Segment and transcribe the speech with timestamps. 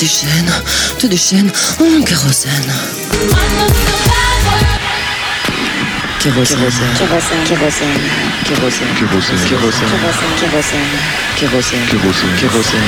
[0.00, 0.50] Des chaînes,
[0.98, 2.72] tout des chaînes, oh, kérosène.
[6.18, 6.56] Kérosène.
[6.96, 7.44] Kérosène.
[7.44, 7.44] Kérosène.
[7.44, 7.98] Kérosène.
[8.44, 8.88] Kérosène.
[8.96, 9.38] Kérosène.
[9.46, 10.80] Kérosène.
[11.36, 11.86] Kérosène.
[11.86, 12.36] Kérosène.
[12.38, 12.80] Kérosène.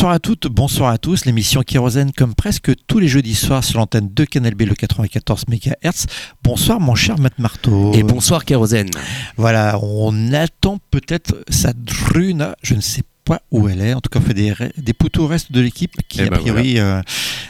[0.00, 1.26] Bonsoir à toutes, bonsoir à tous.
[1.26, 5.44] L'émission Kérosène, comme presque tous les jeudis soirs sur l'antenne de Canal B, le 94
[5.46, 6.06] MHz.
[6.42, 7.92] Bonsoir, mon cher Matt Marteau.
[7.92, 8.88] Et bonsoir, Kérosène.
[9.36, 13.92] Voilà, on attend peut-être sa druna, je ne sais pas où elle est.
[13.92, 16.30] En tout cas, on fait des, des poutres au reste de l'équipe qui, Eh a
[16.30, 17.02] ben priori, euh,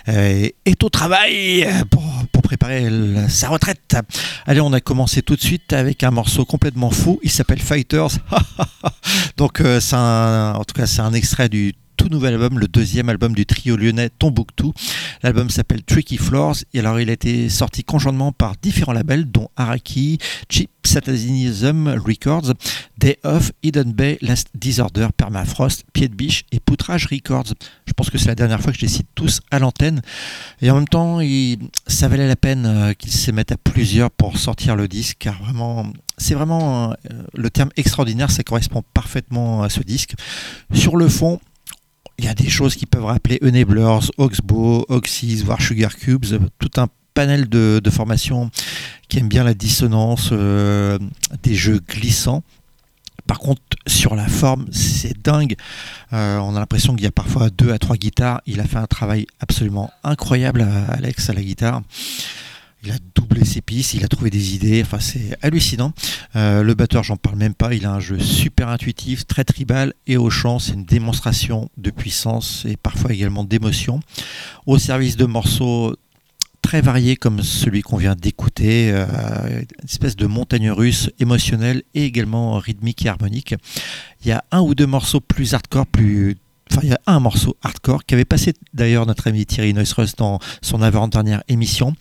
[0.09, 2.03] euh, est au travail pour,
[2.33, 2.89] pour préparer
[3.29, 3.97] sa retraite.
[4.45, 7.21] Allez, on a commencé tout de suite avec un morceau complètement fou.
[7.23, 8.11] Il s'appelle Fighters.
[9.37, 13.11] Donc, euh, c'est en tout cas, c'est un extrait du tout nouvel album, le deuxième
[13.11, 14.73] album du trio lyonnais Tombouctou.
[15.23, 19.49] L'album s'appelle Tricky Floors et alors il a été sorti conjointement par différents labels dont
[19.55, 20.17] Araki,
[20.49, 22.55] Cheap Satanism Records,
[22.97, 27.53] Day Off, Hidden Bay, Last Disorder, Permafrost, Pied de Biche et Poutrage Records.
[27.87, 30.01] Je pense que c'est la dernière fois que je les cite tous à l'antenne.
[30.63, 31.21] Et en même temps,
[31.87, 35.39] ça valait la peine euh, qu'ils se mettent à plusieurs pour sortir le disque car
[35.43, 35.87] vraiment,
[36.17, 36.95] c'est vraiment euh,
[37.35, 40.15] le terme extraordinaire, ça correspond parfaitement à ce disque.
[40.73, 41.41] Sur le fond,
[42.21, 46.39] il y a des choses qui peuvent rappeler Enablers, Oxbow, Oxys, voire Sugar Cubes, euh,
[46.59, 48.51] tout un panel de, formations
[49.09, 50.99] qui aiment bien la dissonance, euh,
[51.43, 52.43] des jeux glissants.
[53.27, 55.57] Par contre, sur la forme, c'est dingue.
[56.13, 58.43] Euh, on a l'impression qu'il y a parfois deux à trois guitares.
[58.45, 61.81] Il a fait un travail absolument incroyable, à Alex, à la guitare.
[62.83, 65.93] Il a doublé ses pistes, il a trouvé des idées, enfin c'est hallucinant.
[66.35, 69.93] Euh, le batteur, j'en parle même pas, il a un jeu super intuitif, très tribal
[70.07, 74.01] et au chant, c'est une démonstration de puissance et parfois également d'émotion.
[74.67, 75.95] Au service de morceaux
[76.63, 79.07] très variés comme celui qu'on vient d'écouter, euh,
[79.61, 83.55] une espèce de montagne russe émotionnelle et également rythmique et harmonique.
[84.23, 86.37] Il y a un ou deux morceaux plus hardcore, plus
[86.73, 90.19] Enfin, il y a un morceau hardcore qui avait passé d'ailleurs notre ami Thierry Neusrust
[90.19, 91.97] dans son avant-dernière émission.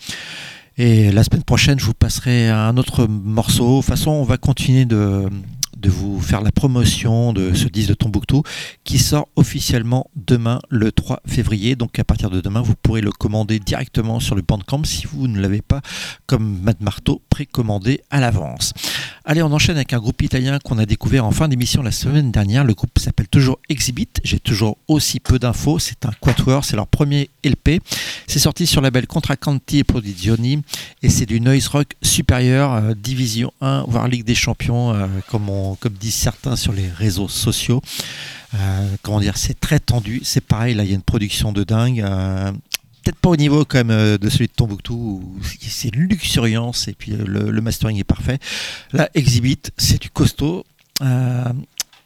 [0.81, 3.67] Et la semaine prochaine, je vous passerai un autre morceau.
[3.67, 5.27] De toute façon, on va continuer de,
[5.79, 8.43] de vous faire la promotion de ce disque de Tombouctou
[8.83, 11.75] qui sort officiellement demain le 3 février.
[11.75, 15.27] Donc à partir de demain, vous pourrez le commander directement sur le Bandcamp si vous
[15.27, 15.81] ne l'avez pas,
[16.25, 18.73] comme Matt Marteau, précommandé à l'avance.
[19.25, 22.31] Allez, on enchaîne avec un groupe italien qu'on a découvert en fin d'émission la semaine
[22.31, 22.63] dernière.
[22.63, 24.07] Le groupe s'appelle toujours Exhibit.
[24.23, 25.79] J'ai toujours aussi peu d'infos.
[25.79, 27.79] C'est un quatuor, c'est leur premier LP.
[28.27, 30.61] C'est sorti sur le label Contracanti e Prodigioni
[31.03, 35.49] et c'est du noise rock supérieur, euh, division 1, voire Ligue des Champions, euh, comme,
[35.49, 37.81] on- comme disent certains sur les réseaux sociaux.
[38.55, 40.21] Euh, comment dire, c'est très tendu.
[40.23, 42.01] C'est pareil, là, il y a une production de dingue.
[42.01, 42.51] euh,
[43.03, 47.11] Peut-être pas au niveau quand même euh, de celui de Tombouctou, c'est luxuriance et puis
[47.11, 48.39] le, mastering est parfait.
[48.91, 50.65] Là, Exhibit, c'est du costaud.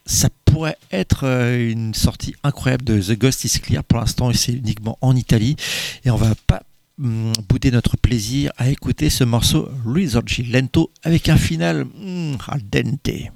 [0.05, 3.83] Ça pourrait être une sortie incroyable de The Ghost is Clear.
[3.85, 5.55] Pour l'instant, c'est uniquement en Italie.
[6.03, 6.61] Et on va pas
[6.99, 12.61] hum, bouder notre plaisir à écouter ce morceau Risorgi Lento avec un final hum, al
[12.69, 13.31] dente.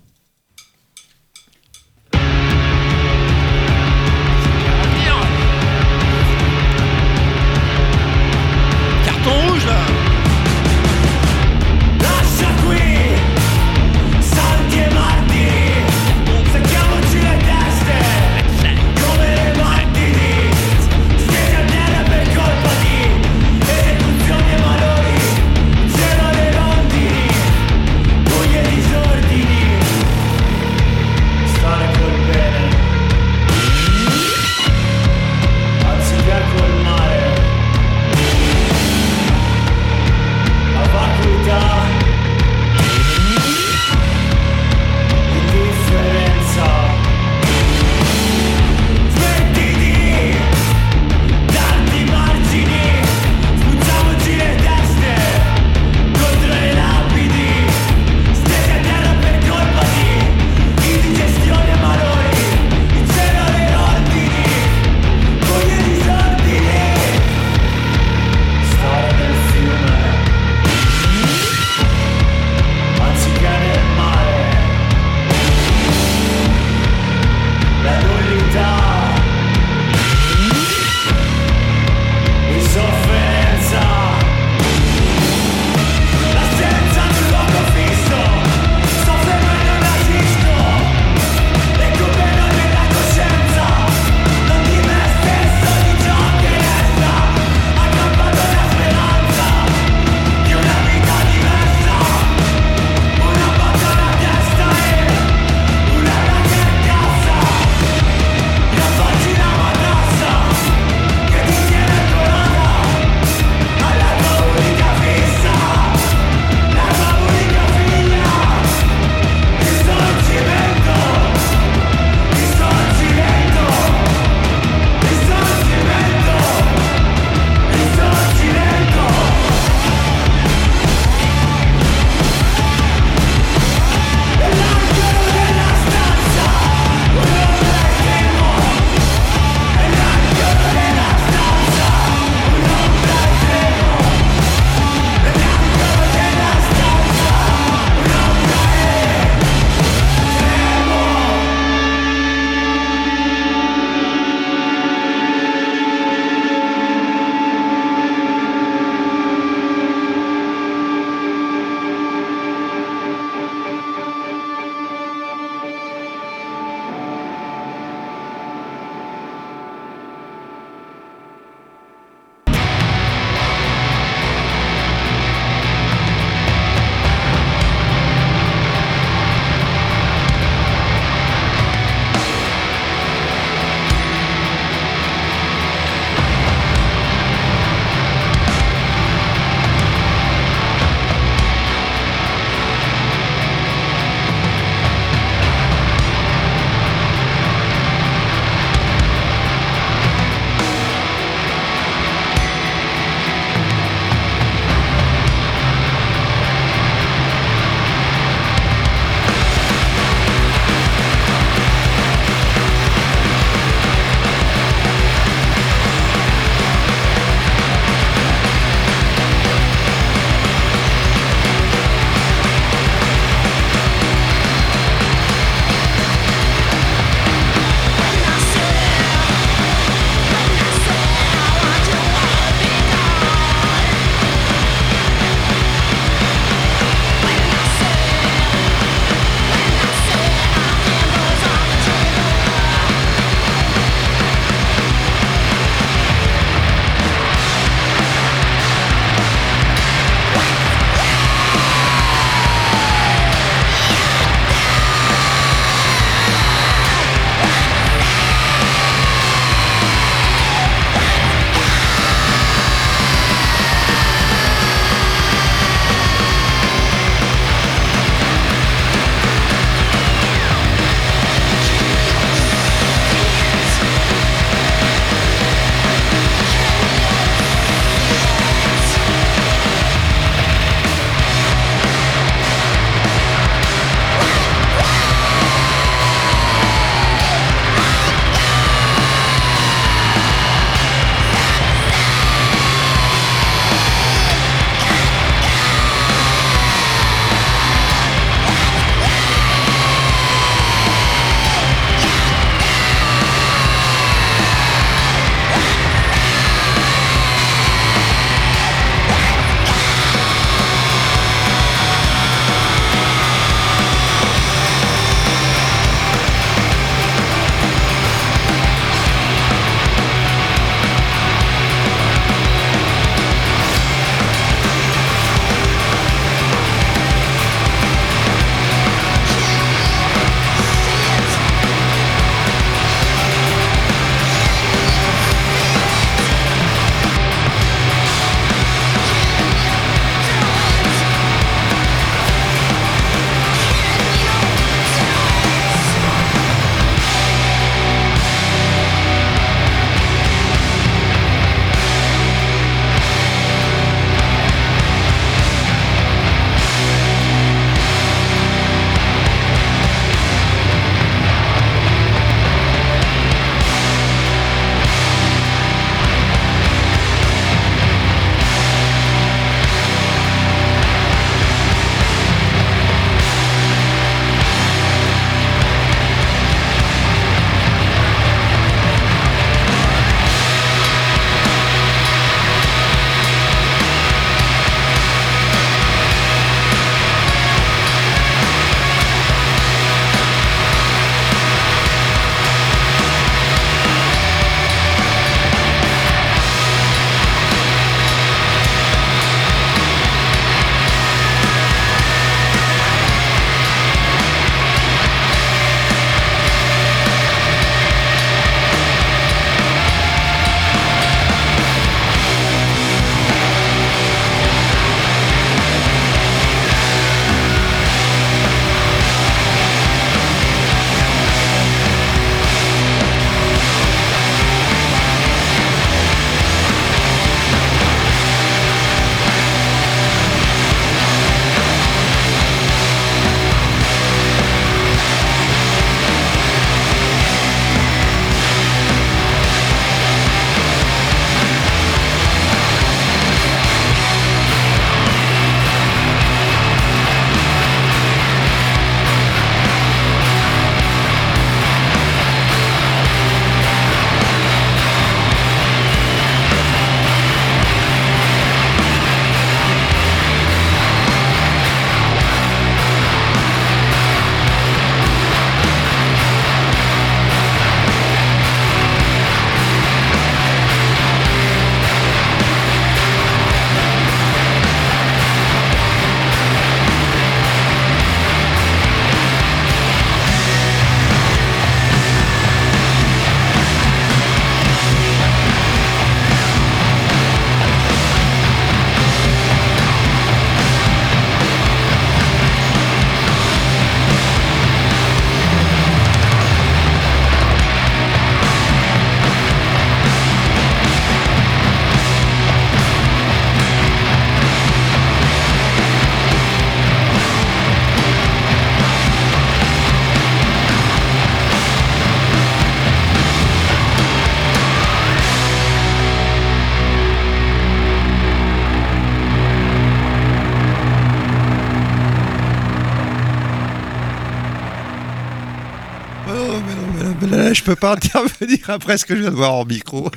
[527.68, 530.10] Peux pas intervenir après ce que je viens de voir en micro.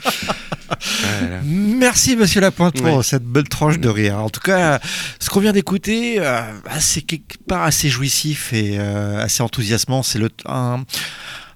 [1.18, 1.40] Voilà.
[1.44, 4.18] Merci Monsieur Lapointe pour cette belle tranche de rire.
[4.18, 4.78] En tout cas,
[5.18, 10.02] ce qu'on vient d'écouter, euh, bah, c'est quelque part assez jouissif et euh, assez enthousiasmant.
[10.02, 10.84] C'est le un,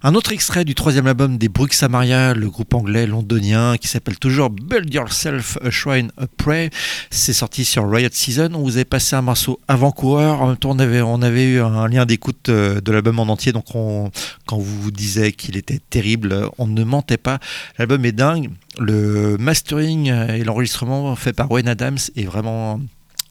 [0.06, 4.18] un autre extrait du troisième album des Brooks Samaria, le groupe anglais londonien qui s'appelle
[4.18, 6.68] toujours Build Yourself a Shrine a Pray.
[7.10, 8.50] C'est sorti sur Riot Season.
[8.52, 10.42] On vous avait passé un morceau avant-coureur.
[10.42, 13.52] En même temps, on avait, eu un lien d'écoute euh, de l'album en entier.
[13.52, 14.10] Donc, on,
[14.46, 17.38] quand vous vous disiez qu'il était terrible, on ne mentait pas.
[17.78, 18.50] L'album est dingue.
[18.78, 22.78] Le mastering et l'enregistrement fait par Wayne Adams est vraiment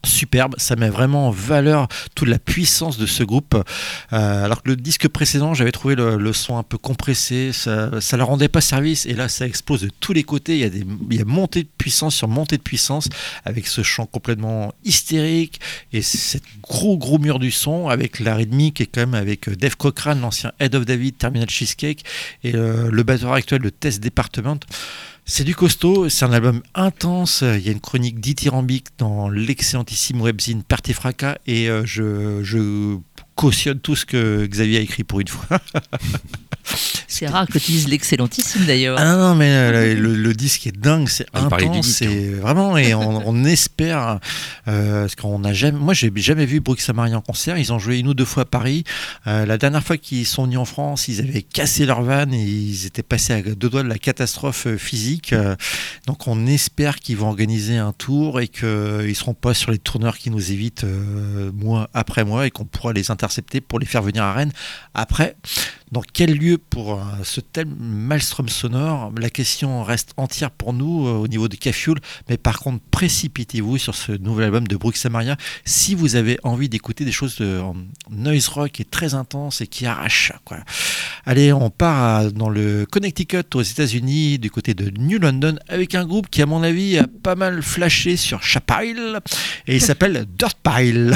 [0.06, 3.56] superbe, ça met vraiment en valeur toute la puissance de ce groupe.
[4.14, 8.18] Euh, alors que le disque précédent, j'avais trouvé le, son un peu compressé, ça ne
[8.18, 10.70] leur rendait pas service, et là ça explose de tous les côtés, il y a,
[10.70, 13.08] des, il montée de puissance sur montée de puissance,
[13.46, 15.60] avec ce chant complètement hystérique,
[15.92, 19.78] et cet gros gros mur du son, avec la rythmique, et quand même avec Dave
[19.78, 22.04] Cochran, l'ancien Head of David, Terminal Cheesecake,
[22.44, 24.60] et euh, le batteur actuel de Test Department.
[25.26, 27.42] C'est du costaud, c'est un album intense.
[27.42, 32.98] Il y a une chronique dithyrambique dans l'excellentissime webzine Party Fracas et euh, je, je
[33.36, 35.60] cautionne tout ce que Xavier a écrit pour une fois.
[37.08, 38.98] C'est rare que tu dises l'excellentissime d'ailleurs.
[39.00, 42.78] Ah non, non, mais euh, le, le disque est dingue, c'est Ah, intense, c'est vraiment
[42.78, 44.20] et on, on espère
[44.68, 47.58] euh, parce qu'on n'a jamais, moi j'ai jamais vu Brooks Samaria en concert.
[47.58, 48.84] Ils ont joué une ou deux fois à Paris.
[49.28, 52.38] Euh, la dernière fois qu'ils sont venus en France, ils avaient cassé leur van et
[52.38, 55.34] ils étaient passés à deux doigts de la catastrophe euh, physique.
[55.34, 55.56] Euh,
[56.08, 60.18] donc on espère qu'ils vont organiser un tour et qu'ils seront pas sur les tourneurs
[60.18, 64.02] qui nous évitent euh, mois après mois et qu'on pourra les intercepter pour les faire
[64.02, 64.52] venir à Rennes.
[64.94, 65.36] Après,
[65.94, 69.14] dans quel lieu pour euh, ce tel maelstrom sonore?
[69.18, 73.78] La question reste entière pour nous euh, au niveau de Cafioul, mais par contre, précipitez-vous
[73.78, 77.62] sur ce nouvel album de Brooks Samaria si vous avez envie d'écouter des choses de
[78.10, 80.32] noise rock qui est très intense et qui arrache.
[80.46, 80.58] Quoi.
[81.26, 86.06] Allez, on part dans le Connecticut aux États-Unis, du côté de New London, avec un
[86.06, 89.20] groupe qui, à mon avis, a pas mal flashé sur Chapile
[89.68, 91.14] et il s'appelle Dirt Pile.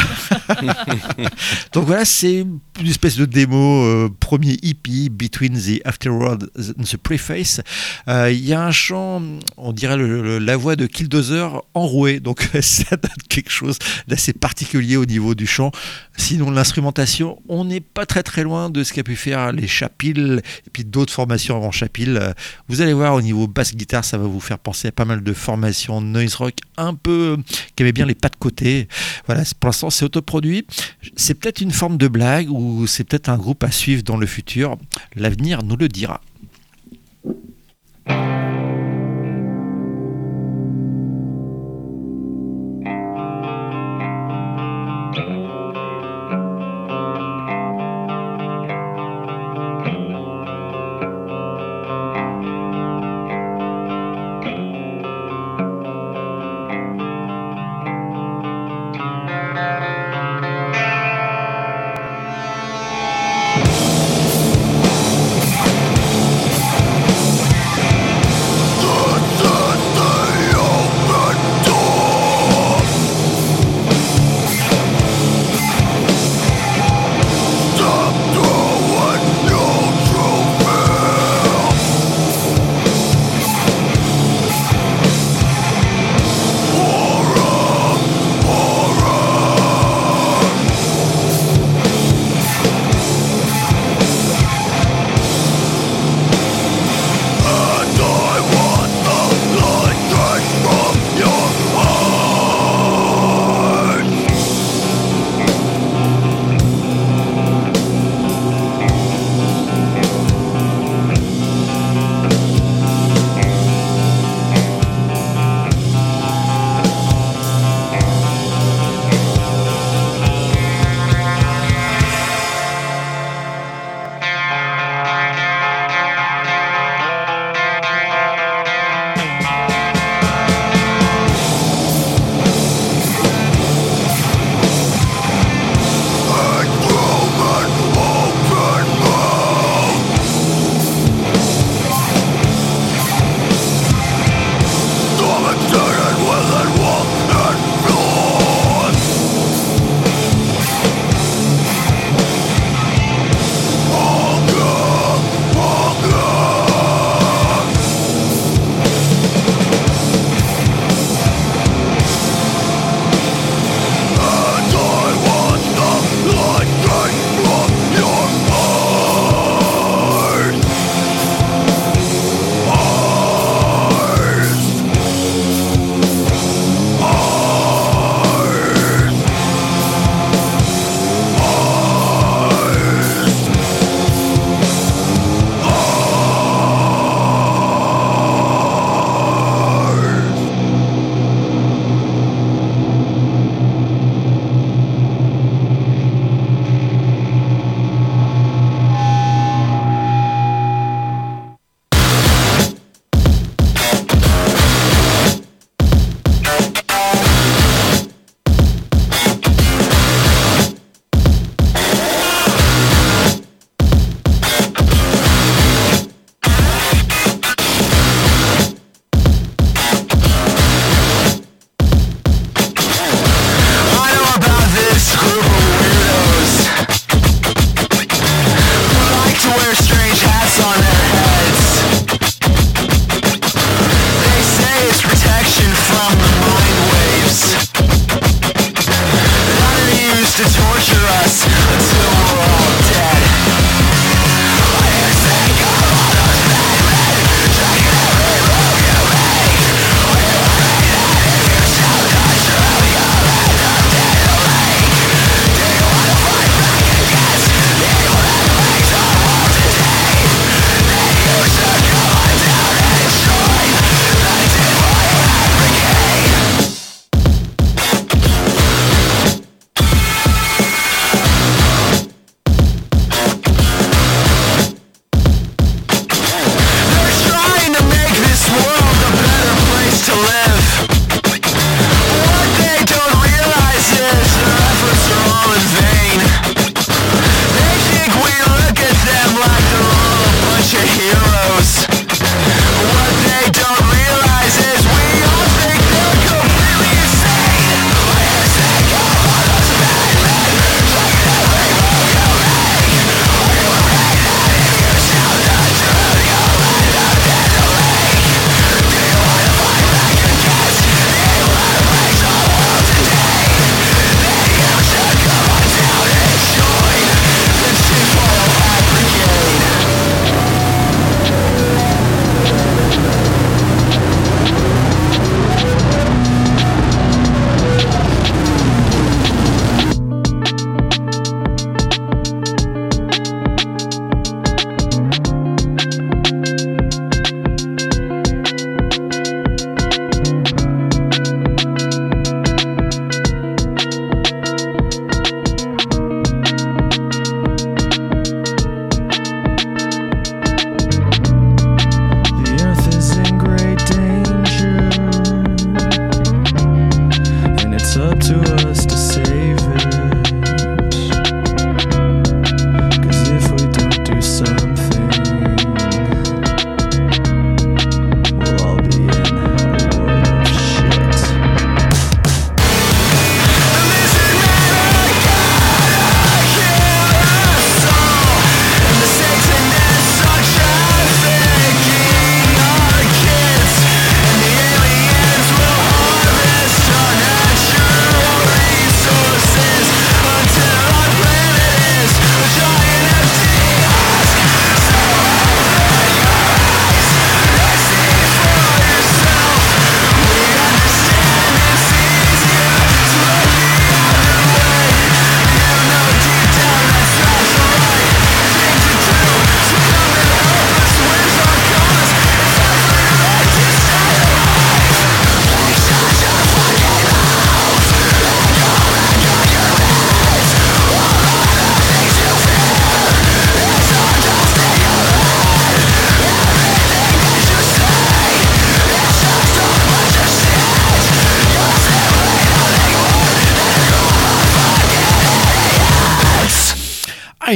[1.73, 2.45] Donc voilà, c'est
[2.79, 7.61] une espèce de démo, euh, premier hippie, Between the Afterworld and the Preface.
[8.07, 9.21] Euh, Il y a un chant,
[9.57, 13.77] on dirait la voix de Killdozer enrouée, donc ça donne quelque chose
[14.07, 15.71] d'assez particulier au niveau du chant.
[16.17, 20.41] Sinon, l'instrumentation, on n'est pas très très loin de ce qu'a pu faire les Chapil
[20.65, 22.33] et puis d'autres formations avant Chapil.
[22.67, 25.23] Vous allez voir au niveau basse guitare, ça va vous faire penser à pas mal
[25.23, 27.37] de formations noise rock un peu
[27.75, 28.87] qui aimaient bien les pas de côté.
[29.27, 30.65] Voilà, pour l'instant, c'est autoproduit.
[31.15, 34.25] C'est peut-être une forme de blague ou c'est peut-être un groupe à suivre dans le
[34.25, 34.77] futur.
[35.15, 36.21] L'avenir nous le dira.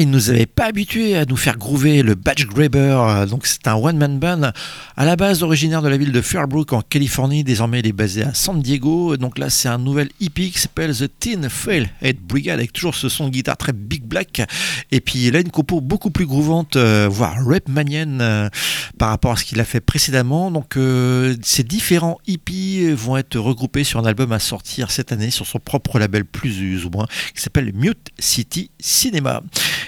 [0.02, 2.98] Il nous avait pas habitués à nous faire groover le Badge Grabber.
[3.08, 4.52] euh, Donc, c'est un one-man band
[5.02, 7.44] à la base originaire de la ville de Fairbrook en Californie.
[7.44, 9.18] Désormais, il est basé à San Diego.
[9.18, 12.94] Donc là, c'est un nouvel EP qui s'appelle The Tin Fail Head Brigade avec toujours
[12.94, 14.44] ce son de guitare très big black.
[14.92, 18.48] Et puis, il a une compo beaucoup plus groovante, euh, voire rap manienne euh,
[19.00, 20.52] par rapport à ce qu'il a fait précédemment.
[20.52, 25.32] Donc, euh, ces différents EP vont être regroupés sur un album à sortir cette année
[25.32, 29.42] sur son propre label plus ou moins qui s'appelle Mute City Cinema.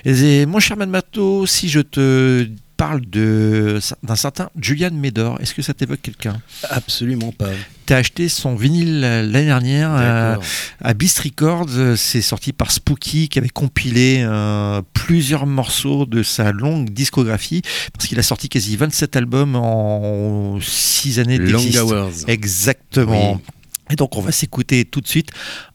[0.05, 2.47] Et mon cher Manmato, si je te
[2.83, 6.41] parle d'un certain Julian Medor, est-ce que ça t'évoque quelqu'un?
[6.69, 7.47] Absolument pas.
[7.85, 10.35] T'as acheté son vinyle euh, l'année dernière euh,
[10.81, 16.23] à Beast Records, euh, c'est sorti par Spooky qui avait compilé euh, plusieurs morceaux de
[16.23, 17.61] sa longue discographie
[17.93, 21.91] parce qu'il a sorti quasi 27 albums en 6 années Long d'existence.
[21.91, 22.11] Hours.
[22.27, 23.35] Exactement.
[23.35, 23.53] Oui.
[23.93, 25.29] Et donc on va s'écouter tout de suite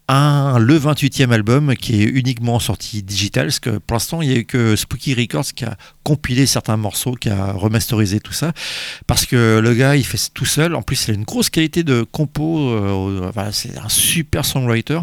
[0.08, 4.34] un, le 28e album qui est uniquement sorti digital, parce que pour l'instant il n'y
[4.34, 8.52] a eu que Spooky Records qui a compilé certains morceaux, qui a remasterisé tout ça,
[9.06, 11.84] parce que le gars il fait tout seul, en plus il a une grosse qualité
[11.84, 14.98] de compo, euh, voilà, c'est un super songwriter.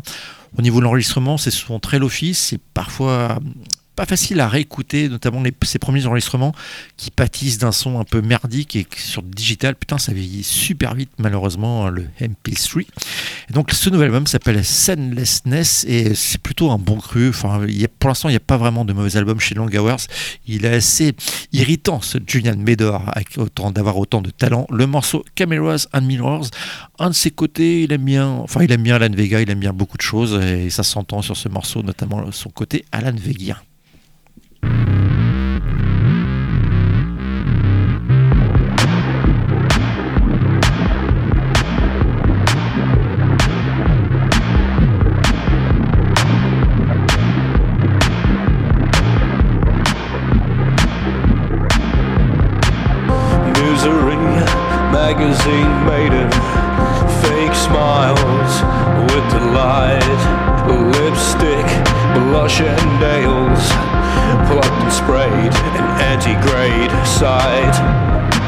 [0.58, 3.39] Au niveau de l'enregistrement, c'est souvent très lofi, c'est parfois
[3.95, 6.53] pas facile à réécouter, notamment les, ses premiers enregistrements
[6.97, 11.12] qui pâtissent d'un son un peu merdique et sur digital, putain, ça vieillit super vite,
[11.17, 12.86] malheureusement, le MP3.
[13.49, 17.29] Et donc, ce nouvel album s'appelle Senlessness et c'est plutôt un bon cru.
[17.29, 17.65] Enfin,
[17.99, 20.08] pour l'instant, il n'y a pas vraiment de mauvais albums chez Long Hours.
[20.47, 21.13] Il est assez
[21.53, 23.03] irritant, ce Julian Medor,
[23.38, 24.67] autant d'avoir autant de talent.
[24.69, 26.47] Le morceau Cameras and Mirrors,
[26.99, 29.60] un de ses côtés, il aime bien, enfin, il aime bien Alan Vega, il aime
[29.60, 33.58] bien beaucoup de choses et ça s'entend sur ce morceau, notamment son côté Alan Vegien.
[65.07, 68.44] An anti-grade side.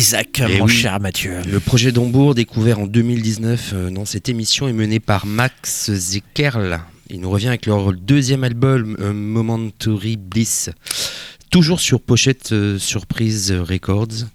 [0.00, 0.72] Zach, Eh mon oui.
[0.72, 1.32] cher Mathieu.
[1.50, 6.80] Le projet d'Hambourg, découvert en 2019 euh, dans cette émission, est mené par Max Zekerl.
[7.10, 10.70] Il nous revient avec leur deuxième album, Momentary Bliss.
[11.50, 14.26] Toujours sur pochette euh, Surprise Records.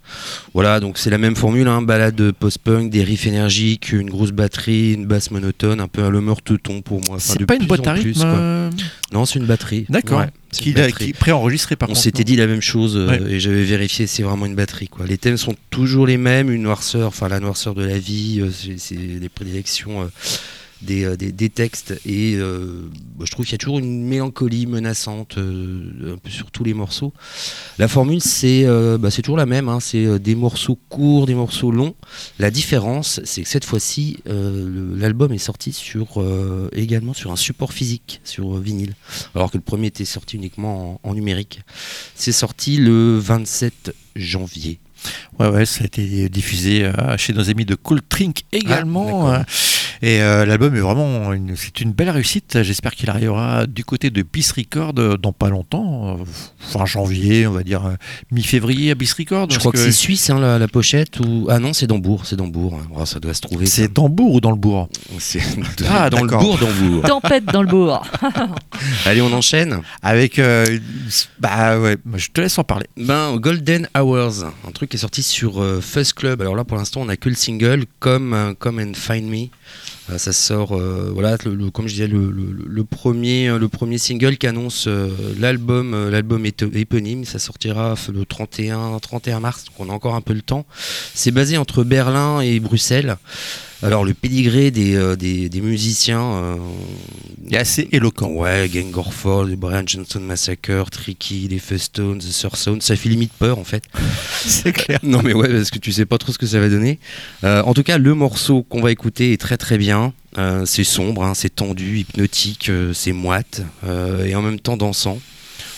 [0.52, 4.94] Voilà, donc c'est la même formule, hein, balade post-punk, des riffs énergiques, une grosse batterie,
[4.94, 7.16] une basse monotone, un peu à l'humeur teuton pour moi.
[7.18, 8.70] Enfin, C'est pas une plus boîte à plus, rythme euh,
[9.14, 9.86] Non, c'est une batterie.
[9.88, 10.18] D'accord.
[10.18, 13.34] Ouais, qui, qui est préenregistré par On s'était dit la même chose euh, Ouais.
[13.34, 14.88] et j'avais vérifié, c'est vraiment une batterie.
[14.88, 15.06] Quoi.
[15.06, 18.50] Les thèmes sont toujours les mêmes, une noirceur, enfin la noirceur de la vie, euh,
[18.50, 20.06] c'est c'est les prédilections euh,
[20.82, 24.04] des, euh, des, des textes et euh, bah, je trouve qu'il y a toujours une
[24.04, 27.12] mélancolie menaçante euh, un peu sur tous les morceaux.
[27.78, 28.64] La formule c'est
[28.98, 31.94] bah, c'est toujours la même, hein, c'est des morceaux courts, des morceaux longs.
[32.38, 36.24] La différence c'est que cette fois-ci l'album est sorti sur
[36.72, 38.94] également sur un support physique, sur vinyle,
[39.34, 41.60] alors que le premier était sorti uniquement en, en numérique.
[42.14, 44.78] C'est sorti le 27 janvier.
[45.38, 49.28] Ouais, ouais, ça a été diffusé euh, chez nos amis de Cool Trink également.
[49.28, 49.44] Ah, euh,
[50.04, 52.62] et euh, l'album est vraiment une, c'est une belle réussite.
[52.62, 56.24] J'espère qu'il arrivera du côté de Peace Record euh, dans pas longtemps, euh,
[56.58, 57.94] fin janvier, on va dire euh,
[58.30, 59.50] mi-février à Peace Record.
[59.50, 62.36] Je crois que, c'est suisse hein, la, la pochette ou ah non c'est d'Hambourg, c'est
[62.36, 62.78] d'Hambourg.
[62.82, 62.86] hein.
[62.94, 63.64] Oh, ça doit se trouver.
[63.64, 65.40] c'est Tambour ou dans le bourg C'est
[65.88, 67.02] Ah, dans le bourg d'Hambourg.
[67.04, 68.06] Tempête dans le bourg.
[69.06, 69.80] Allez, on enchaîne.
[70.02, 70.66] Avec, euh,
[71.40, 72.86] bah ouais, moi, je te laisse en parler.
[72.98, 76.42] Ben, Golden Hours, un truc qui est sorti sur euh, Fuzz Club.
[76.42, 79.46] Alors là, pour l'instant, on a que le single, Come, Come and Find Me.
[80.10, 83.68] Euh, ça sort, euh, voilà, le, le- comme je disais, le, le- premier, euh, le
[83.68, 84.86] premier single qui annonce
[85.38, 87.24] l'album, l'album éponyme.
[87.24, 90.66] Ça sortira le 31, 31 mars, donc on a encore un peu le temps.
[91.14, 93.16] C'est basé entre Berlin et Bruxelles.
[93.84, 96.56] Alors le pédigré des, euh, des, des musiciens, euh,
[97.50, 98.30] est assez éloquent.
[98.30, 103.34] ouais, Gang Orford, le Brian Johnson Massacre, Tricky, les Festones, The Sursound, ça fait limite
[103.34, 103.84] peur en fait.
[104.46, 105.00] C'est clair.
[105.02, 106.98] Non mais ouais, parce que tu sais pas trop ce que ça va donner.
[107.44, 110.14] Euh, en tout cas, le morceau qu'on va écouter est très très bien.
[110.64, 113.62] C'est sombre, hein, c'est tendu, hypnotique, c'est moite
[114.26, 115.20] et en même temps dansant.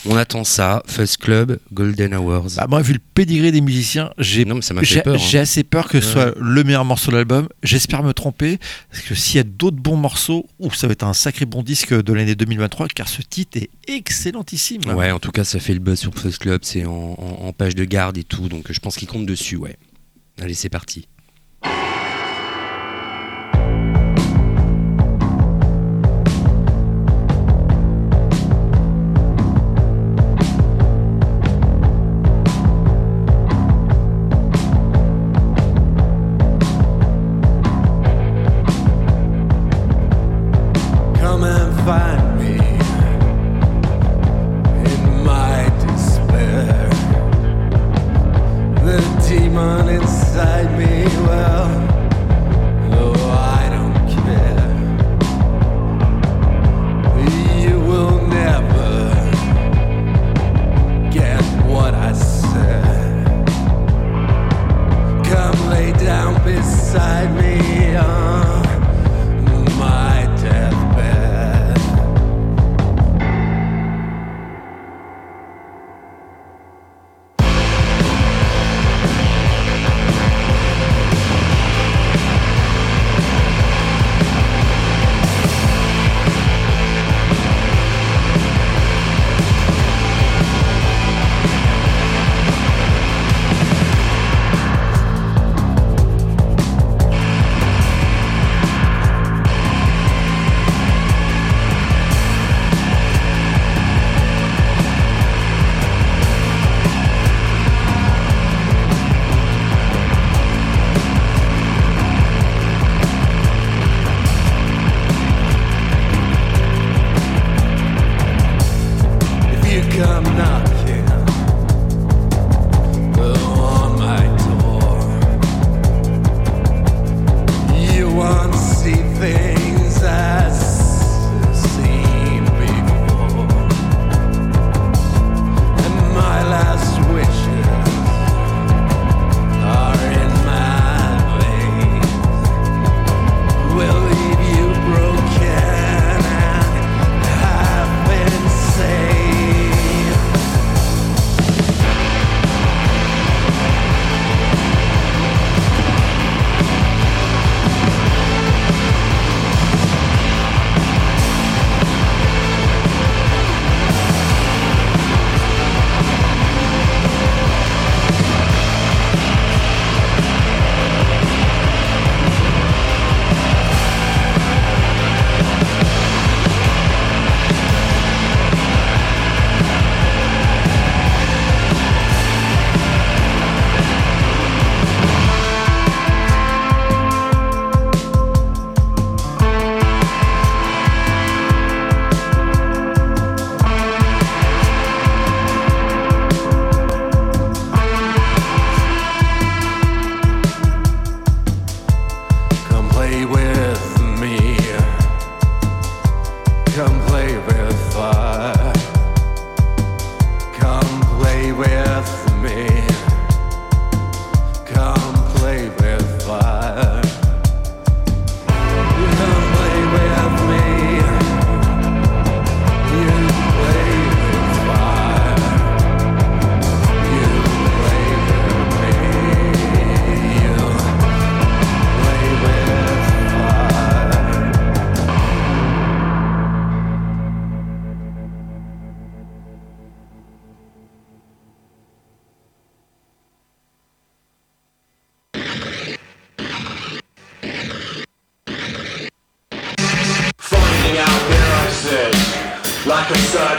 [0.09, 2.55] On attend ça, Fuzz Club, Golden Hours.
[2.57, 5.41] Bah, moi, vu le pédigré des musiciens, j'ai hein.
[5.41, 6.13] assez peur que ce Ouais.
[6.13, 7.49] soit le meilleur morceau de l'album.
[7.63, 8.59] J'espère me tromper,
[8.91, 11.63] parce que s'il y a d'autres bons morceaux, ou ça va être un sacré bon
[11.63, 14.83] disque de l'année 2023, car ce titre est excellentissime.
[14.95, 17.53] Ouais, en tout cas, ça fait le buzz sur Fuzz Club, c'est en, en- en
[17.53, 19.77] page de garde et tout, donc je pense qu'il compte dessus, ouais.
[20.41, 21.09] Allez, c'est parti.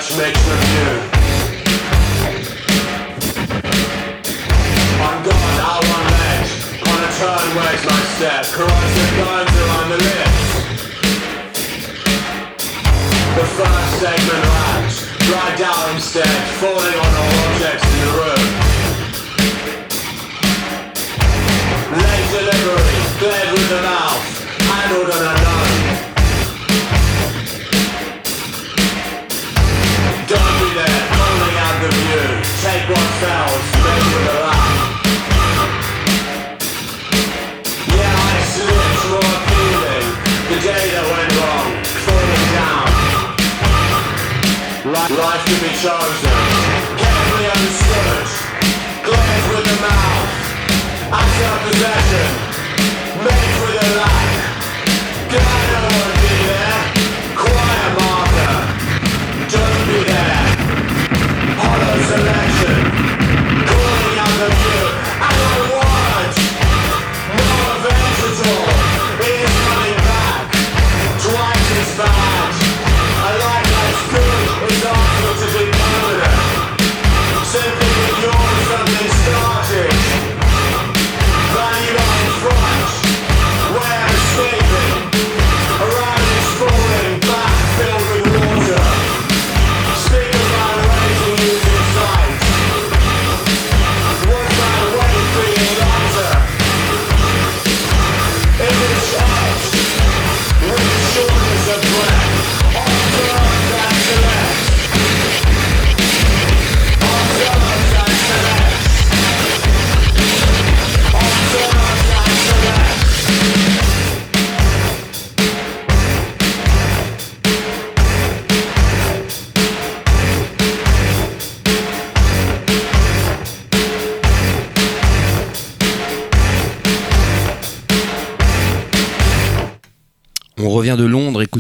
[0.09, 0.66] A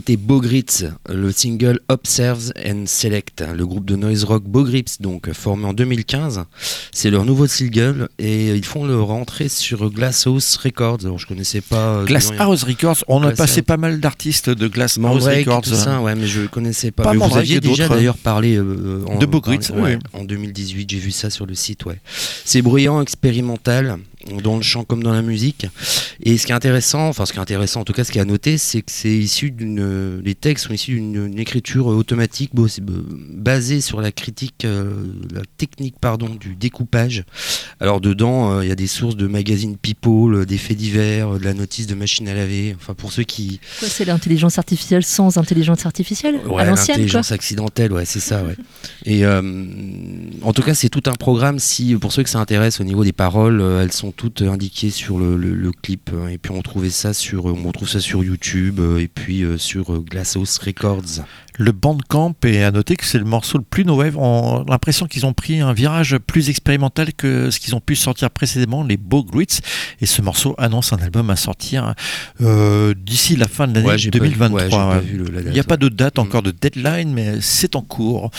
[0.09, 5.65] Écouter Bogritz, le single Observes and Select, le groupe de noise rock Bogritz, donc formé
[5.65, 6.45] en 2015.
[6.93, 10.99] C'est leur nouveau single et ils font leur rentrée sur Glasshouse Records.
[11.03, 11.95] Alors je connaissais pas.
[11.97, 13.65] euh, Glass disons, House Records, on a passé House.
[13.65, 15.61] pas mal d'artistes de Glass House Mandrake et Records.
[15.63, 17.03] tout ça, ouais, mais je connaissais pas.
[17.03, 20.19] Pas mais vous aviez déjà d'ailleurs parlé euh, en, De Bogritz, parlé- ouais, oui.
[20.21, 21.99] en 2018, j'ai vu ça sur le site, ouais.
[22.45, 23.97] C'est bruyant, expérimental,
[24.43, 25.67] dans le chant comme dans la musique.
[26.23, 28.17] Et ce qui est intéressant, enfin ce qui est intéressant en tout cas, ce qui
[28.17, 32.51] est à noter, c'est que c'est issu d'une, les textes sont issus d'une écriture automatique
[32.57, 32.67] euh,
[33.33, 34.93] basée sur la critique, euh,
[35.33, 37.23] la technique pardon du découpage.
[37.79, 41.43] Alors dedans, euh, il y a des sources de magazines People, des faits divers, de
[41.43, 42.75] la notice de machine à laver.
[42.79, 46.93] Enfin pour ceux qui Quoi, c'est l'intelligence artificielle sans intelligence artificielle Ouais, À l'ancienne, quoi
[46.95, 48.55] l'intelligence accidentelle, ouais, c'est ça, ouais.
[49.05, 49.41] Et euh,
[50.41, 51.59] en tout cas, c'est tout un programme.
[51.59, 55.17] Si pour ceux que ça intéresse, au niveau des paroles, elles sont toutes indiquées sur
[55.19, 56.11] le, clip.
[56.13, 56.57] euh, Et puis on
[56.89, 61.23] ça sur, on retrouve ça sur YouTube euh, et puis euh, sur euh, Glasshouse Records.
[61.57, 64.15] Le Bandcamp, et à noter que c'est le morceau le plus no wave.
[64.17, 67.95] On a l'impression qu'ils ont pris un virage plus expérimental que ce qu'ils ont pu
[67.95, 69.59] sortir précédemment, les Beau Grits.
[69.99, 71.95] Et ce morceau annonce un album à sortir
[72.41, 74.59] euh, d'ici la fin de l'année Ouais, j'ai pas- 2023.
[74.59, 75.01] ouais, j'ai pas ouais.
[75.01, 77.81] vu le- la Il n'y a pas de date encore de deadline, mais c'est en
[77.81, 78.29] cours.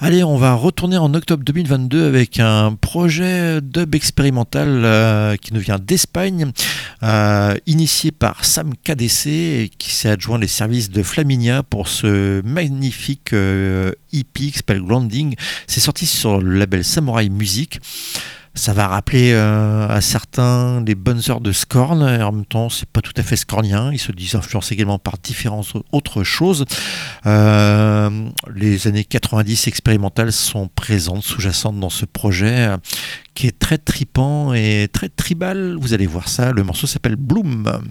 [0.00, 5.60] Allez, on va retourner en octobre 2022 avec un projet dub expérimental euh, qui nous
[5.60, 6.52] vient d'Espagne,
[7.02, 12.42] euh, initié par Sam KDC, et qui s'est adjoint les services de Flaminia pour ce
[12.68, 15.34] magnifique euh, EP qui s'appelle Grounding.
[15.66, 17.80] C'est sorti sur le label Samurai Music.
[18.56, 22.02] Ça va rappeler euh, à certains les bonnes heures de Scorn.
[22.02, 23.92] En même temps, c'est pas tout à fait scornien.
[23.92, 26.64] Ils se disent influencés également par différentes autres choses.
[27.26, 32.76] Euh, les années 90 expérimentales sont présentes, sous-jacentes dans ce projet euh,
[33.34, 35.76] qui est très tripant et très tribal.
[35.78, 36.52] Vous allez voir ça.
[36.52, 37.82] Le morceau s'appelle Bloom.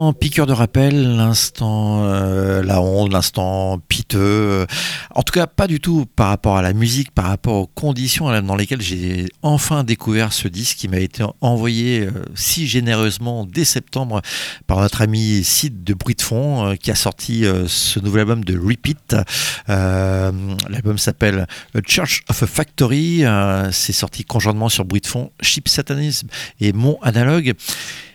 [0.00, 4.18] En piqûre de rappel, l'instant euh, la honte, l'instant piteux.
[4.18, 4.66] euh,
[5.14, 8.42] En tout cas, pas du tout par rapport à la musique, par rapport aux conditions
[8.42, 13.64] dans lesquelles j'ai enfin découvert ce disque qui m'a été envoyé euh, si généreusement dès
[13.64, 14.22] septembre
[14.66, 18.58] par notre ami Sid de Bruit de Fond qui a sorti ce nouvel album de
[18.58, 19.14] Repeat.
[19.68, 21.46] L'album s'appelle
[21.86, 23.22] Church of a Factory.
[23.70, 26.26] C'est sorti conjointement sur Bruit de Fond, Chip Satanism
[26.60, 27.52] et Mon Analogue.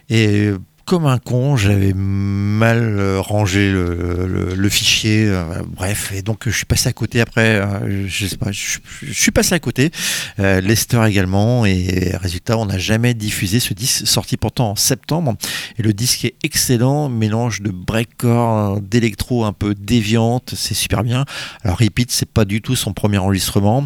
[0.09, 0.51] Et
[0.87, 6.65] comme un con, j'avais mal euh, rangé le, fichier, euh, bref, et donc je suis
[6.65, 8.79] passé à côté après, euh, je sais pas, je,
[9.11, 9.91] suis passé à côté,
[10.37, 15.35] Lester également, et résultat, on n'a jamais diffusé ce disque, sorti pourtant en septembre,
[15.77, 21.25] et le disque est excellent, mélange de breakcore, d'électro un peu déviante, c'est super bien.
[21.63, 23.85] Alors Repeat, c'est pas du tout son premier enregistrement.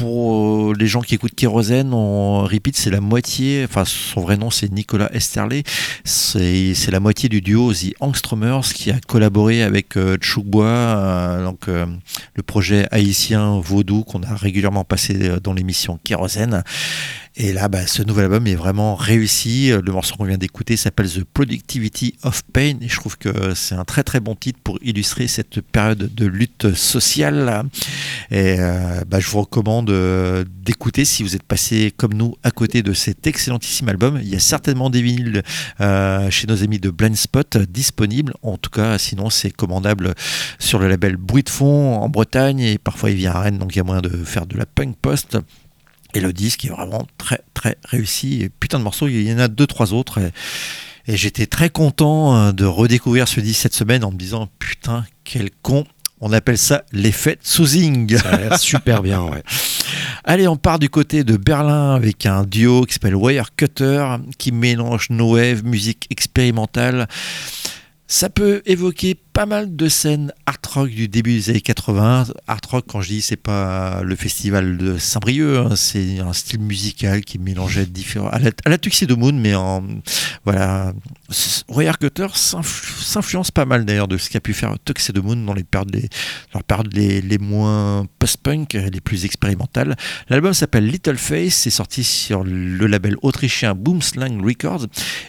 [0.00, 4.36] Euh, pour les gens qui écoutent Kérosène, on repeat, c'est la moitié, enfin son vrai
[4.36, 5.64] nom c'est Nicolas Esterlé,
[6.04, 10.16] c'est la moitié du duo The Angstromers qui a collaboré avec euh,
[10.56, 11.86] euh, donc euh,
[12.34, 16.62] le projet haïtien Vaudou qu'on a régulièrement passé euh, dans l'émission Kérosène.
[17.36, 19.70] Et là, bah, ce nouvel album est vraiment réussi.
[19.70, 23.84] Le morceau qu'on vient d'écouter s'appelle The Productivity of Pain je trouve que c'est un
[23.84, 27.64] très très bon titre pour illustrer cette période de lutte sociale.
[28.30, 32.50] Et euh, bah, je vous recommande euh, d'écouter si vous êtes passé comme nous à
[32.50, 34.18] côté de cet excellentissime album.
[34.22, 35.42] Il y a certainement des vinyles
[35.80, 38.34] euh, chez nos amis de Blind Spot disponibles.
[38.42, 40.14] En tout cas, sinon c'est commandable
[40.58, 43.74] sur le label Bruit de fond en Bretagne et parfois il vient à Rennes, donc
[43.74, 45.38] il y a moyen de faire de la punk post.
[46.14, 48.42] Et le disque est vraiment très très réussi.
[48.42, 50.18] Et putain de morceaux, il y en a deux trois autres.
[50.18, 50.32] Et,
[51.06, 55.04] et j'étais très content euh, de redécouvrir ce disque cette semaine en me disant putain
[55.24, 55.84] quel con.
[56.24, 58.16] On appelle ça l'effet Souzing.
[58.16, 59.42] Ça a l'air super bien, ouais.
[60.24, 64.06] Allez, on part du côté de Berlin avec un duo qui s'appelle Wirecutter
[64.38, 67.08] qui mélange no wave, musique expérimentale.
[68.06, 72.26] Ça peut évoquer pas mal de scènes art rock du début des années 80.
[72.46, 76.60] Art rock, quand je dis, c'est pas le festival de Saint-Brieuc, hein, c'est un style
[76.60, 78.28] musical qui mélangeait différents.
[78.28, 79.82] à la, à la Tuxedo Moon, mais en
[80.44, 80.92] voilà.
[81.68, 85.64] Wirecutter s'influ- s'influence pas mal d'ailleurs de ce qu'a pu faire Tuxedo Moon dans les
[85.64, 86.08] périodes les,
[86.66, 89.96] périodes les, les moins post-punk, les plus expérimentales.
[90.28, 94.86] L'album s'appelle Little Face, c'est sorti sur le label autrichien Boomslang Records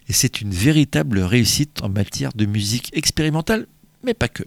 [0.09, 3.65] et c'est une véritable réussite en matière de musique expérimentale,
[4.03, 4.43] mais pas que.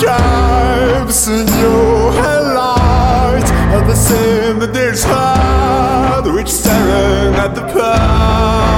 [0.00, 8.71] Gaps in your light are the same that there's hard, which staring at the past.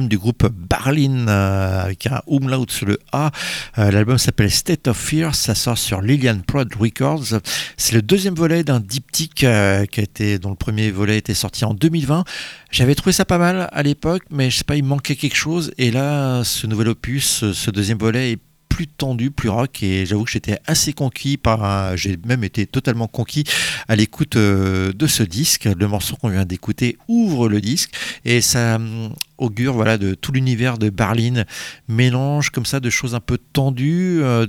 [0.00, 3.30] Du groupe Barlin euh, avec un umlaut sur le A.
[3.78, 7.40] Euh, L'album s'appelle State of Fear, ça sort sur Lilian Prod Records.
[7.76, 11.34] C'est le deuxième volet d'un diptyque euh, qui a été, dont le premier volet était
[11.34, 12.24] sorti en 2020.
[12.70, 15.72] J'avais trouvé ça pas mal à l'époque, mais je sais pas, il manquait quelque chose.
[15.76, 18.38] Et là, ce nouvel opus, ce deuxième volet est
[18.72, 23.06] plus tendu, plus rock et j'avoue que j'étais assez conquis par j'ai même été totalement
[23.06, 23.44] conquis
[23.86, 25.64] à l'écoute euh, de ce disque.
[25.64, 27.94] Le morceau qu'on vient d'écouter ouvre le disque
[28.24, 31.44] et ça hum, augure voilà de tout l'univers de Barlin,
[31.86, 34.46] mélange comme ça de choses un peu tendues, euh,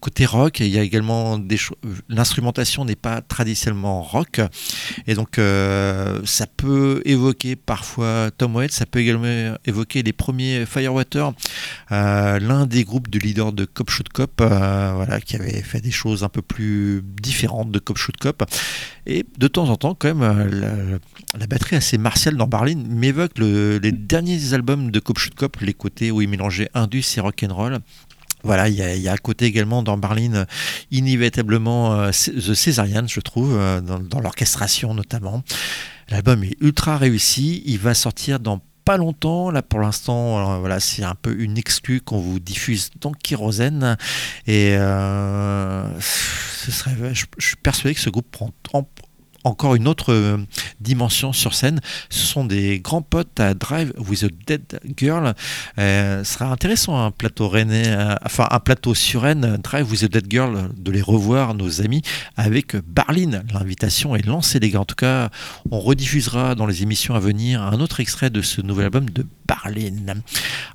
[0.00, 1.58] côté rock, il y a également des.
[2.08, 4.40] L'instrumentation n'est pas traditionnellement rock,
[5.06, 10.66] et donc euh, ça peut évoquer parfois Tom Waits, ça peut également évoquer les premiers
[10.66, 11.32] Firewater,
[11.90, 15.80] euh, l'un des groupes du leader de Cop Shoot Cop, euh, voilà, qui avait fait
[15.80, 18.44] des choses un peu plus différentes de Cop Shoot Cop.
[19.06, 21.00] Et de temps en temps, quand même,
[21.36, 25.56] la, batterie assez martiale dans Barlin m'évoque le- les derniers albums de Cop Shoot Cop,
[25.60, 27.80] les côtés où il mélangeait indus et rock'n'roll.
[28.44, 30.44] Voilà, il y, a, à côté également dans Barlin euh,
[30.90, 35.42] inévitablement euh, The Césarian, je trouve, euh, dans, l'orchestration notamment.
[36.08, 41.04] L'album est ultra réussi, il va sortir dans pas longtemps, là pour l'instant, voilà, c'est
[41.04, 43.96] un peu une exclue qu'on vous diffuse dans Kérosène
[44.48, 48.88] et ce serait, je, suis persuadé que ce groupe prend en-
[49.44, 50.38] encore une autre euh,
[50.80, 51.80] dimension sur scène.
[52.10, 55.34] Ce sont des grands potes à Drive with a Dead Girl.
[55.78, 60.04] Euh, ce sera intéressant un plateau rennais, euh, enfin un plateau sur Rennes, Drive with
[60.04, 62.02] a Dead Girl, de les revoir, nos amis,
[62.36, 63.42] avec Barlin.
[63.52, 64.80] L'invitation est lancée, les gars.
[64.80, 65.30] En tout cas,
[65.70, 69.26] on rediffusera dans les émissions à venir un autre extrait de ce nouvel album de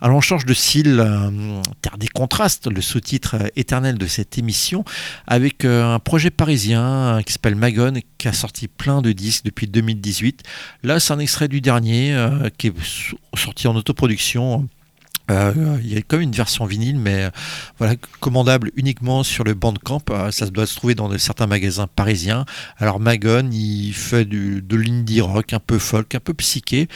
[0.01, 4.83] Alors on change de style, euh, terre des contrastes, le sous-titre éternel de cette émission,
[5.25, 9.45] avec euh, un projet parisien euh, qui s'appelle Magon, qui a sorti plein de disques
[9.45, 10.43] depuis 2018.
[10.83, 12.15] Là, c'est un extrait du dernier
[12.57, 12.73] qui est
[13.35, 14.67] sorti en autoproduction.
[15.29, 17.29] Euh, il y a même une version vinyle, mais euh,
[17.77, 20.01] voilà, commandable uniquement sur le Bandcamp.
[20.09, 22.45] Euh, ça doit se trouver dans certains magasins parisiens.
[22.77, 26.87] Alors Magon, il fait du, de l'indie rock, un peu folk, un peu psyché.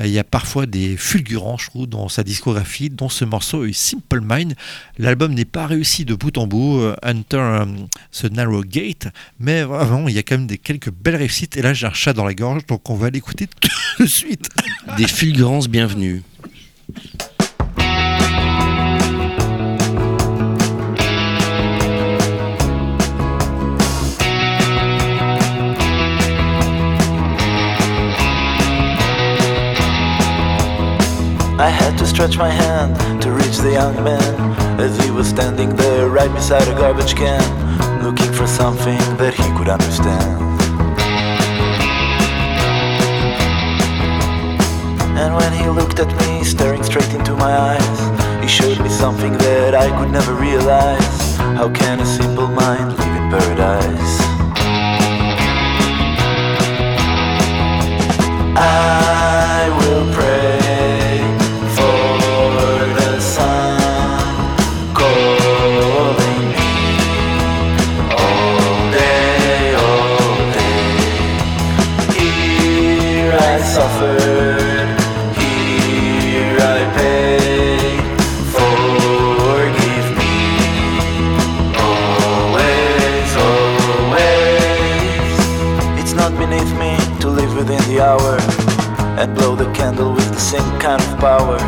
[0.00, 3.72] Il y a parfois des fulgurants, je trouve, dans sa discographie, dont ce morceau est
[3.72, 4.54] Simple Mind.
[4.98, 7.66] L'album n'est pas réussi de bout en bout, Enter euh,
[8.12, 9.08] the Narrow Gate,
[9.38, 11.56] mais vraiment, il y a quand même des quelques belles réussites.
[11.56, 13.48] Et là, j'ai un chat dans la gorge, donc on va l'écouter
[13.96, 14.48] tout de suite.
[14.96, 16.22] Des fulgurances bienvenues.
[31.60, 35.76] I had to stretch my hand to reach the young man as he was standing
[35.76, 37.44] there right beside a garbage can,
[38.02, 40.40] looking for something that he could understand.
[45.20, 49.34] And when he looked at me, staring straight into my eyes, he showed me something
[49.34, 51.36] that I could never realize.
[51.36, 54.16] How can a simple mind live in paradise?
[58.56, 59.19] I
[88.18, 91.58] and blow the candle with the same kind of power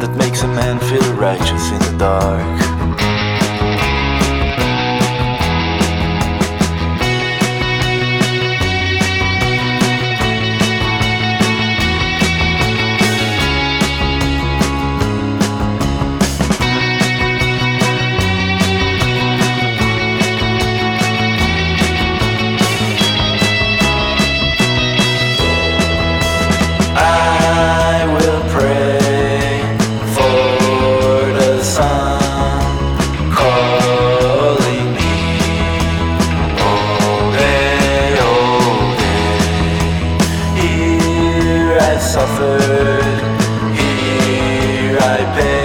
[0.00, 2.81] that makes a man feel righteous in the dark.
[45.34, 45.61] pay.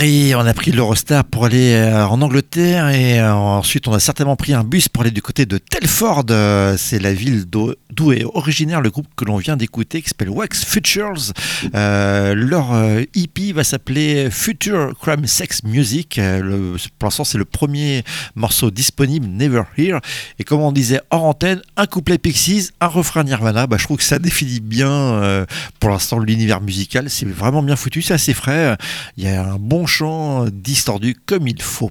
[0.00, 4.36] On a pris l'Eurostar pour aller euh, en Angleterre et euh, ensuite on a certainement
[4.36, 6.26] pris un bus pour aller du côté de Telford.
[6.30, 10.08] Euh, C'est la ville d'où d'où est originaire le groupe que l'on vient d'écouter qui
[10.08, 11.32] s'appelle Wax Futures.
[11.74, 16.16] Euh, leur euh, EP va s'appeler Future Crime Sex Music.
[16.18, 18.04] Euh, pour l'instant, c'est le premier
[18.36, 19.98] morceau disponible, Never Here.
[20.38, 23.66] Et comme on disait hors antenne, un couplet Pixies, un refrain Nirvana.
[23.66, 25.44] Bah, je trouve que ça définit bien euh,
[25.80, 27.10] pour l'instant l'univers musical.
[27.10, 28.76] C'est vraiment bien foutu, c'est assez frais.
[29.16, 31.90] Il y a un bon chant distordu comme il faut.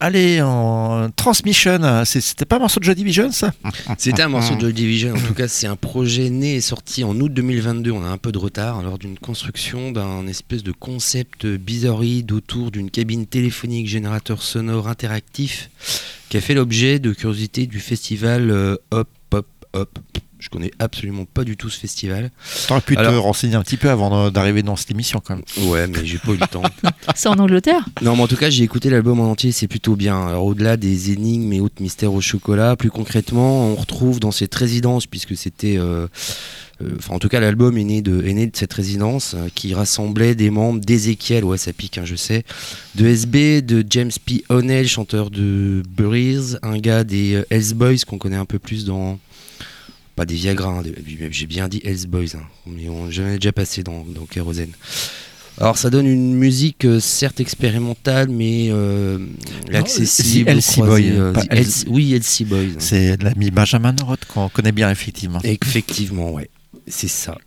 [0.00, 3.52] Allez, en Transmission, c'était pas un morceau de Joy Division ça?
[3.96, 5.14] C'était un morceau de Joy Division.
[5.14, 7.90] En tout cas, c'est un projet né et sorti en août 2022.
[7.90, 12.70] On a un peu de retard lors d'une construction d'un espèce de concept bizarroïde autour
[12.70, 15.70] d'une cabine téléphonique générateur sonore interactif
[16.28, 19.98] qui a fait l'objet de curiosité du festival euh, Hop Hop Hop.
[20.46, 22.30] Je connais absolument pas du tout ce festival.
[22.68, 25.68] T'aurais pu te renseigner un petit peu avant d'arriver dans cette émission quand même.
[25.68, 26.62] Ouais, mais j'ai pas eu le temps.
[27.16, 29.96] C'est en Angleterre Non, mais en tout cas, j'ai écouté l'album en entier, c'est plutôt
[29.96, 30.28] bien.
[30.28, 34.54] Alors, au-delà des énigmes et autres mystères au chocolat, plus concrètement, on retrouve dans cette
[34.54, 35.76] résidence, puisque c'était.
[35.78, 36.06] euh,
[36.82, 39.48] euh, Enfin, en tout cas, l'album est, né de- est né de cette résidence euh,
[39.54, 42.44] qui rassemblait des membres d'Ezekiel, ouais, ça pique, hein, je sais,
[42.96, 44.44] de SB, de James P.
[44.50, 48.84] O'Neill, chanteur de Breeze, un gars des euh, Hells Boys qu'on connaît un peu plus
[48.84, 49.18] dans.
[50.16, 50.94] Pas des Viagra, hein, des-
[51.30, 54.72] j'ai bien dit Hells Boys, hein, mais on j'en ai déjà passé dans, dans Kérosène.
[55.58, 59.18] Alors ça donne une musique euh, certes expérimentale mais euh,
[59.72, 60.50] accessible.
[60.60, 61.42] Croisée, Boy, euh, pas
[61.88, 62.74] oui, Elsie Boys.
[62.78, 65.38] C'est l'ami Benjamin Noroth qu'on connaît bien effectivement.
[65.44, 66.50] Effectivement, ouais,
[66.86, 67.38] c'est ça.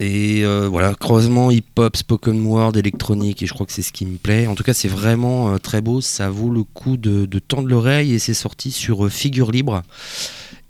[0.00, 4.04] Et euh, voilà, croisement hip-hop, spoken word, électronique, et je crois que c'est ce qui
[4.04, 4.46] me plaît.
[4.48, 7.68] En tout cas, c'est vraiment euh, très beau, ça vaut le coup de, de tendre
[7.68, 9.82] l'oreille, et c'est sorti sur euh, Figure Libre.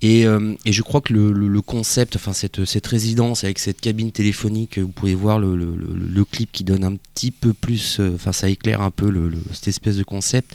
[0.07, 3.59] Et, euh, et je crois que le, le- le concept, enfin cette, cette résidence avec
[3.59, 7.31] cette cabine téléphonique, vous pouvez voir le, le- le- le clip qui donne un petit
[7.31, 10.55] peu plus, euh, enfin ça éclaire un peu le, le- cette espèce de concept,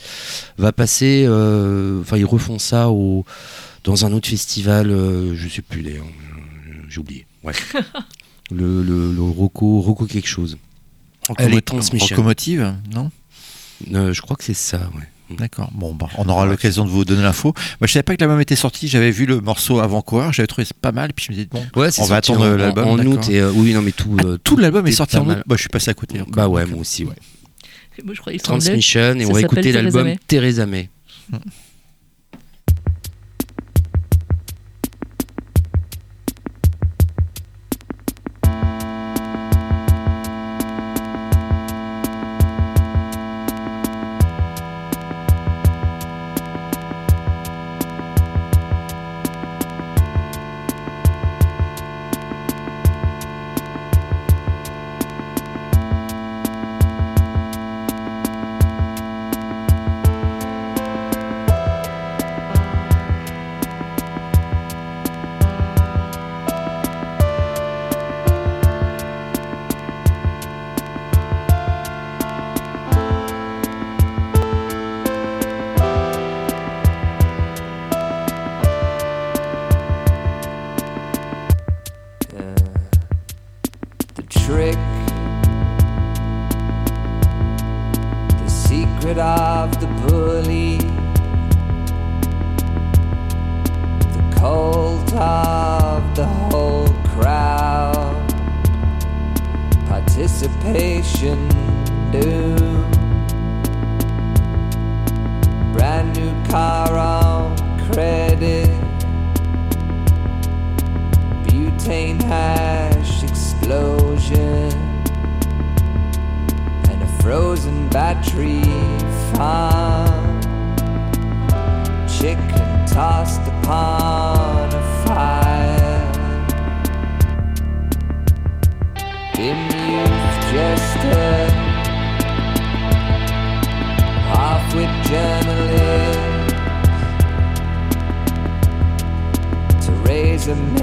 [0.56, 3.24] va passer, euh, enfin ils refont ça au,
[3.82, 6.06] dans un autre festival, euh, je sais plus d'ailleurs,
[6.88, 7.26] j'ai oublié.
[7.42, 7.54] Ouais.
[8.52, 10.58] le, le, le Rocco, Rocco quelque chose.
[11.38, 12.14] Elle est transmission.
[12.14, 13.10] Locomotive, non?
[13.94, 15.08] Euh, je crois que c'est ça, ouais.
[15.38, 15.70] D'accord.
[15.72, 17.52] Bon, bah, on aura l'occasion de vous donner l'info.
[17.80, 18.88] Moi, je savais pas que l'album était sorti.
[18.88, 20.32] J'avais vu le morceau avant-coureur.
[20.32, 21.12] J'avais trouvé pas mal.
[21.14, 22.88] Puis je me disais bon, Ouais, on va attendre en- l'album.
[22.88, 23.12] En, d'accord.
[23.14, 24.16] août et euh, oui, non mais tout.
[24.24, 25.26] euh, Tout l'album est sorti en août.
[25.28, 25.42] mal.
[25.46, 26.20] Bah, je suis passé à côté.
[26.20, 26.34] encore.
[26.34, 27.14] Bah ouais, Donc, moi aussi, ouais.
[28.04, 30.18] Moi, je Transmission et Ça on va écouter Theresa l'album May.
[30.26, 30.88] Theresa May.
[31.30, 31.36] the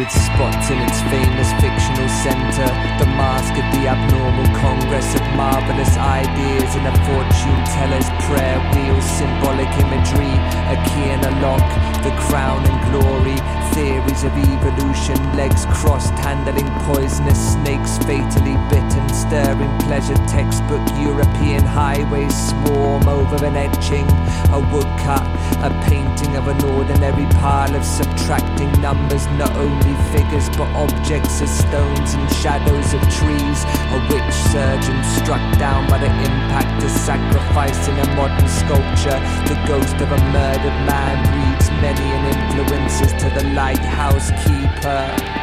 [0.00, 2.64] With spots in its famous fictional center.
[2.96, 8.96] The mask of the abnormal congress of marvelous ideas in a fortune teller's prayer wheel,
[9.04, 10.32] symbolic imagery,
[10.72, 11.60] a key and a lock,
[12.00, 13.36] the crown and glory,
[13.76, 22.32] theories of evolution, legs crossed, handling poisonous snakes, fatally bitten, stirring pleasure, textbook European highways
[22.48, 24.08] swarm over an etching,
[24.48, 25.28] a woodcut,
[25.62, 31.50] a painting of an ordinary pile of subtracting numbers, not only figures but objects as
[31.50, 33.58] stones and shadows of trees,
[33.92, 39.62] a witch surgeon struck down by the impact of sacrifice in a modern sculpture, the
[39.66, 45.39] ghost of a murdered man breeds many an influences to the lighthouse keeper.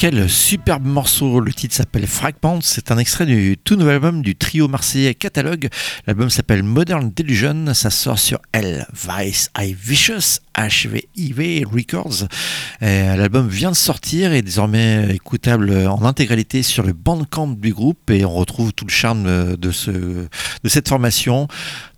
[0.00, 2.62] Quel superbe morceau Le titre s'appelle Fragments.
[2.62, 5.68] C'est un extrait du tout nouvel album du trio marseillais Catalogue.
[6.06, 7.74] L'album s'appelle Modern Delusion.
[7.74, 12.28] Ça sort sur L Vice I Vicious HVIV Records.
[12.80, 18.10] L'album vient de sortir et est désormais écoutable en intégralité sur le bandcamp du groupe
[18.10, 21.46] et on retrouve tout le charme de, ce, de cette formation.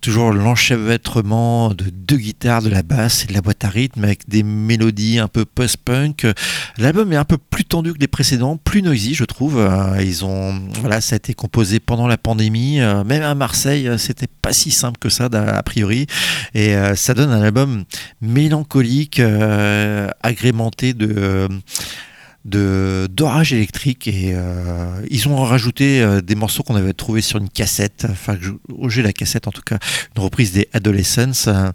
[0.01, 4.27] Toujours l'enchevêtrement de deux guitares, de la basse et de la boîte à rythme avec
[4.27, 6.27] des mélodies un peu post-punk.
[6.77, 9.59] L'album est un peu plus tendu que les précédents, plus noisy je trouve.
[9.59, 12.79] Euh, Ils ont, voilà, ça a été composé pendant la pandémie.
[12.81, 16.07] Euh, Même à Marseille, euh, c'était pas si simple que ça a priori.
[16.53, 17.85] Et ça donne un album
[18.21, 19.21] mélancolique,
[20.21, 21.47] agrémenté de
[22.45, 27.39] de d'orage électrique et euh, ils ont rajouté euh, des morceaux qu'on avait trouvés sur
[27.39, 28.05] une cassette.
[28.09, 28.37] Enfin
[28.87, 29.79] j'ai la cassette en tout cas
[30.15, 31.71] une reprise des Adolescents euh,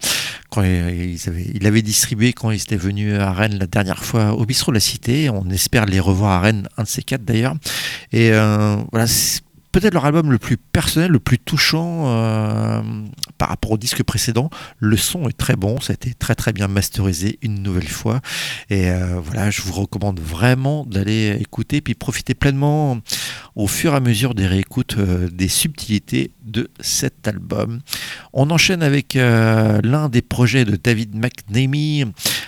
[0.50, 4.34] quand ils avaient, ils l'avaient distribué quand ils étaient venus à Rennes la dernière fois
[4.34, 5.30] au bistrot de la Cité.
[5.30, 7.54] On espère les revoir à Rennes un de ces quatre d'ailleurs.
[8.12, 9.06] Et euh, voilà
[9.72, 12.82] peut-être leur album le plus personnel, le plus touchant euh,
[13.38, 14.50] par rapport au disque précédent.
[14.78, 18.20] Le son est très bon, ça a été très très bien masterisé une nouvelle fois.
[18.68, 22.98] Et euh, voilà, je vous recommande vraiment d'aller écouter puis profiter pleinement
[23.54, 27.80] au fur et à mesure des réécoutes euh, des subtilités de cet album.
[28.32, 32.04] On enchaîne avec euh, l'un des projets de David McNamee.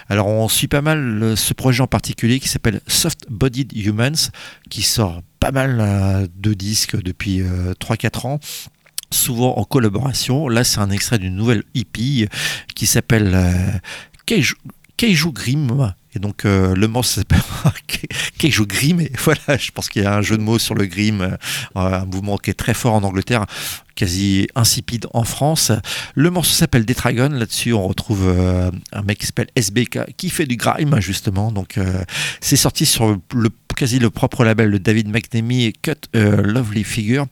[0.08, 4.30] Alors on suit pas mal ce projet en particulier qui s'appelle Soft Bodied Humans
[4.68, 8.40] qui sort pas mal de disques depuis euh, 3-4 ans
[9.12, 10.48] souvent en collaboration.
[10.48, 12.28] Là, c'est un extrait d'une nouvelle EP
[12.74, 13.78] qui s'appelle euh,
[14.96, 15.94] Keiju Grim.
[16.14, 17.40] Et donc, euh, le morceau s'appelle
[18.38, 19.00] Keiju Grim.
[19.00, 21.36] Et voilà, je pense qu'il y a un jeu de mots sur le Grim, euh,
[21.74, 23.46] un mouvement qui est très fort en Angleterre,
[23.94, 25.72] quasi insipide en France.
[26.14, 27.30] Le morceau s'appelle Detragon.
[27.30, 31.52] Là-dessus, on retrouve euh, un mec qui s'appelle SBK qui fait du grime, justement.
[31.52, 32.02] Donc, euh,
[32.40, 33.50] c'est sorti sur le
[33.80, 37.24] quasi le propre label de David McNamee Cut a Lovely Figure.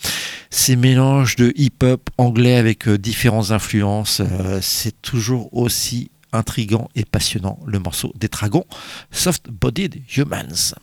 [0.48, 7.04] Ces mélanges de hip-hop anglais avec euh, différentes influences, euh, c'est toujours aussi intrigant et
[7.04, 7.58] passionnant.
[7.66, 8.66] Le morceau des Dragons,
[9.10, 10.74] Soft Bodied Humans.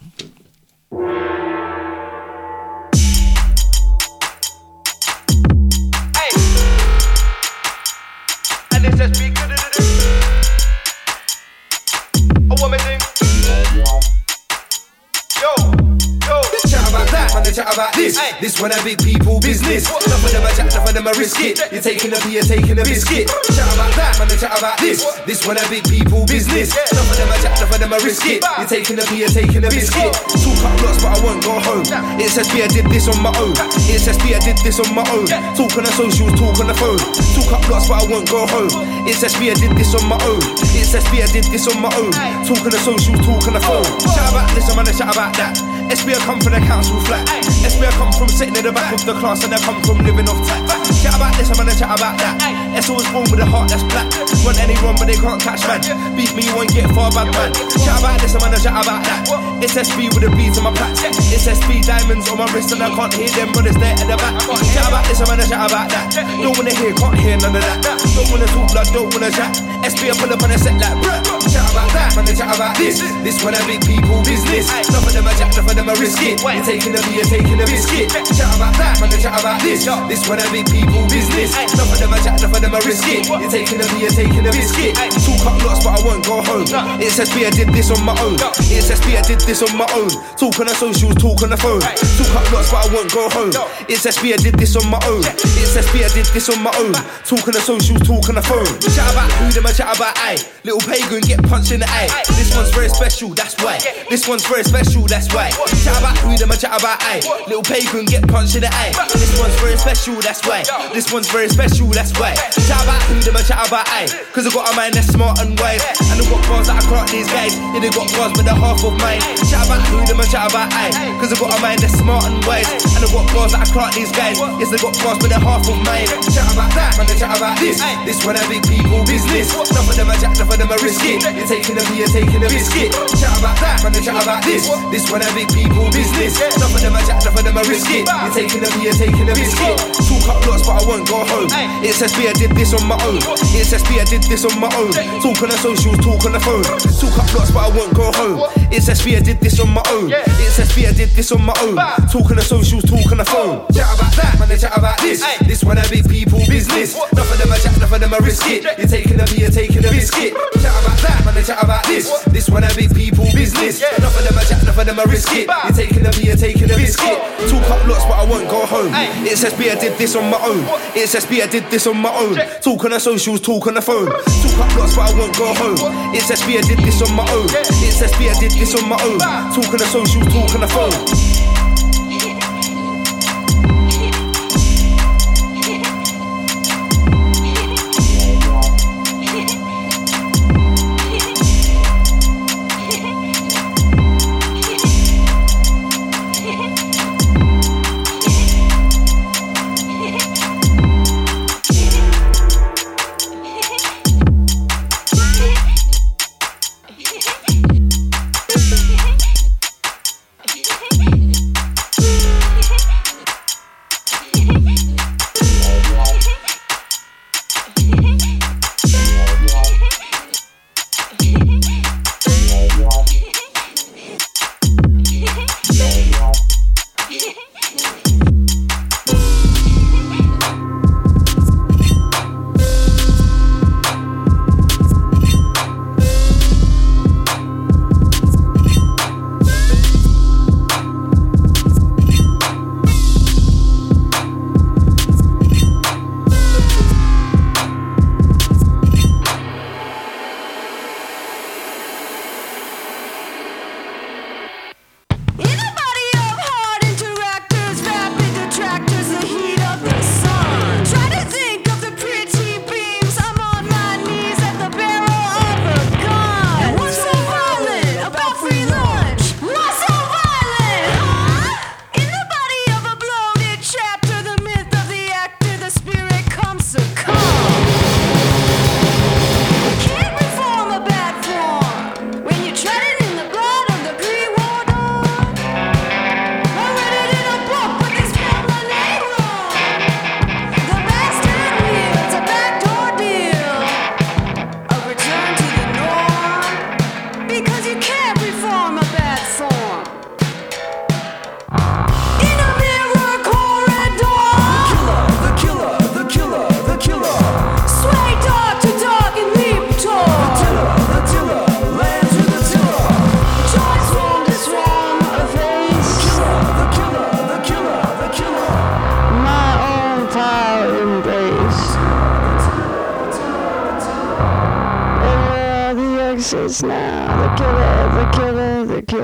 [17.46, 18.18] They chat about this.
[18.42, 19.86] This one a big people business.
[19.86, 21.62] Enough of them a chat, enough of them a risk it.
[21.70, 23.30] You're taking a beer, taking a biscuit.
[23.54, 25.06] Chat about that, man, they chat about this.
[25.30, 26.74] This one a big people business.
[26.74, 28.42] Enough of them a chat, enough of them a risk it.
[28.42, 30.10] You're taking a beer, taking a biscuit.
[30.42, 31.86] Talk up lots, but I won't go home.
[32.18, 33.54] It says me, I did this on my own.
[33.94, 35.30] It says me, I did this on my own.
[35.54, 36.98] Talk on the socials, talk on the phone.
[37.38, 38.74] Talk up lots, but I won't go home.
[39.06, 40.42] It says me, I did this on my own.
[40.74, 42.10] It says me, I did this on my own.
[42.50, 43.86] Talk on the socials, talk on the phone.
[44.02, 45.75] Chat about this, I'm gonna chat about that.
[45.86, 47.28] SB I come from the council flat.
[47.62, 50.02] SB I come from sitting in the back of the class and I come from
[50.02, 50.66] living off tax.
[51.02, 52.42] Chat about this, I'm gonna chat about that.
[52.74, 54.10] S always born with a heart that's black.
[54.42, 55.82] Want anyone but they can't catch man.
[56.18, 57.54] Beat me, you won't get far, bad man.
[57.86, 59.30] Chat about this, I'm gonna chat about that.
[59.62, 61.06] It's SB with the beads on my plaits.
[61.30, 64.18] It's SB diamonds on my wrist and I can't hear them brothers there at the
[64.18, 64.34] back.
[64.74, 66.18] Chat about this, I'm gonna chat about that.
[66.42, 67.78] Don't wanna hear, can't hear none of that.
[68.18, 69.54] Don't wanna talk, blood, don't wanna chat.
[69.86, 71.22] SB I pull up on a set like bruh.
[71.46, 72.98] Chat about that, man, chat about this.
[73.22, 74.66] This one a big people business.
[74.90, 76.40] Some of them are jack, some of them are risk it.
[76.40, 78.08] You're taking a beer, taking a biscuit.
[78.32, 79.84] Chat about that, man, chat about this.
[80.08, 81.52] This one a big people business.
[81.76, 83.28] Some of them are jack, some of them are risk it.
[83.28, 84.96] You're taking a beer, taking a biscuit.
[84.96, 86.66] Talk up lots, but I won't go home.
[87.04, 88.40] It says me, I did this on my own.
[88.72, 90.10] It says me, I did this on my own.
[90.40, 91.84] Talk on the socials, talk on the phone.
[91.84, 93.52] Talk up lots, but I won't go home.
[93.92, 95.24] It says me, I did this on my own.
[95.28, 96.96] It says me, I did this on my own.
[97.28, 98.68] Talk on the socials, talk on the phone.
[98.80, 100.40] Chat about who them, I chat about I.
[100.64, 102.08] Little pagan get punched in the eye.
[102.40, 103.78] This one's very special, that's why.
[104.10, 105.52] This one's very special, that's why.
[105.84, 107.22] Chat about who them, I chat about I.
[107.48, 108.94] Little pagan get punched in the eye.
[109.14, 110.64] This one's very special, that's why.
[110.94, 112.36] This one's very special, that's why.
[112.66, 114.06] Chat about who them, I chat about I.
[114.34, 115.82] Cause I got a mind that's smart and wise.
[116.12, 117.58] And I got bars that I clock these guys.
[117.74, 119.22] Yeah, they got bars, but they're half of mine.
[119.50, 120.90] Chat about who them, I chat about I.
[121.22, 122.70] Cause I got a mind that's smart and wise.
[122.94, 124.38] And I got bars that I clock these guys.
[124.62, 126.10] Yes, they got bars, but they're half of mine.
[126.30, 127.82] Chat about that, man, they chat about this.
[128.06, 129.54] This one a big people business.
[129.54, 131.22] Enough of them are jack, enough of them are risk it.
[131.24, 132.92] You're taking a beer, taking a biscuit.
[133.18, 134.68] Chat about that, man, they chat about this.
[134.92, 136.36] This one a big people business.
[136.36, 138.04] Enough of them are jack, enough of them are risk it.
[138.04, 139.80] You're taking a beer, taking a biscuit.
[140.04, 141.48] Talk up lots, but I won't go home.
[141.80, 143.24] It says me, I did this on my own.
[143.56, 144.92] It says me, I did this on my own.
[145.24, 146.68] Talk on the socials, talk on the phone.
[147.00, 148.44] Talk up lots, but I won't go home.
[148.70, 150.12] It says me, I did this on my own.
[150.12, 151.80] It says me, I did this on my own.
[152.12, 153.64] Talk on the socials, talk on the phone.
[153.72, 155.24] Chat about that, man, they chat about this.
[155.48, 156.96] This one a big people business.
[156.96, 158.64] Enough of them are jack, enough of them are risk it.
[158.78, 160.34] You're taking a beer, taking a biscuit.
[160.60, 162.12] Chat about that, man, they chat about this.
[162.26, 163.82] This one a big people business.
[163.82, 165.64] Enough of them are jack, enough of them I risk it.
[165.64, 167.18] You're taking the beer, taking the biscuit.
[167.50, 168.92] Two cup lots, but I won't go home.
[169.26, 170.66] It says B, I did this on my own.
[170.96, 172.36] It says B, I did this on my own.
[172.62, 174.08] Talk on the socials, talk on the phone.
[174.08, 175.78] Two cup lots, but I won't go home.
[176.16, 177.46] It says B, I did this on my own.
[177.50, 179.20] It says B, I did this on my own.
[179.54, 181.45] Talk on the socials, talk on the phone.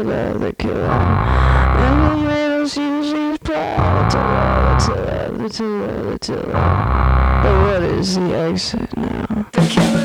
[0.03, 0.87] The killer, the killer.
[0.87, 4.11] And the middle usually proud.
[4.11, 6.53] The tiller, the tiller, the tiller.
[7.43, 9.45] But what is the exit now?
[9.51, 10.00] The killer's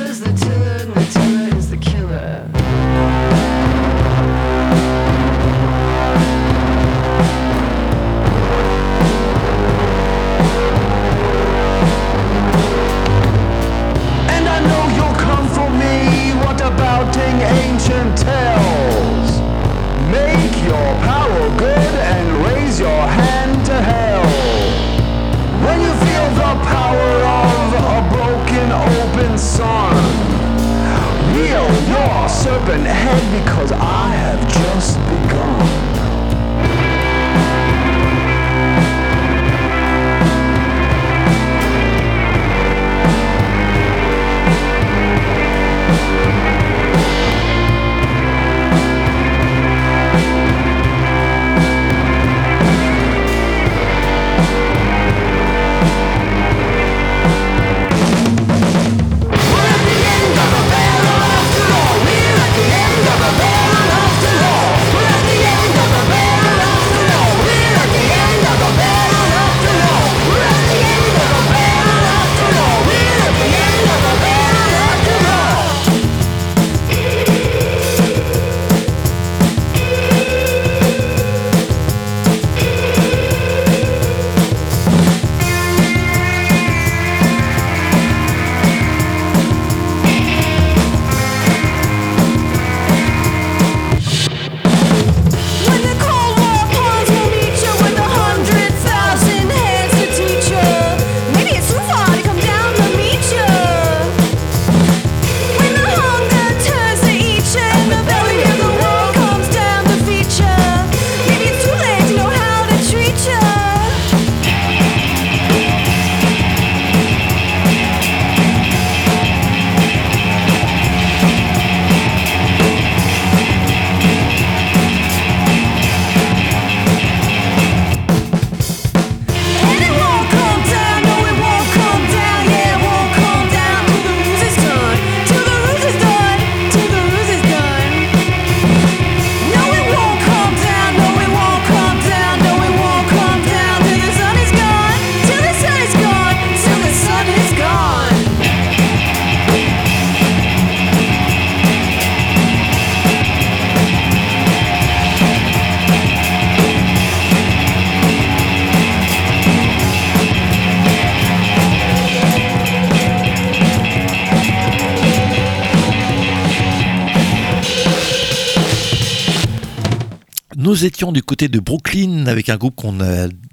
[171.45, 172.99] de Brooklyn avec un groupe qu'on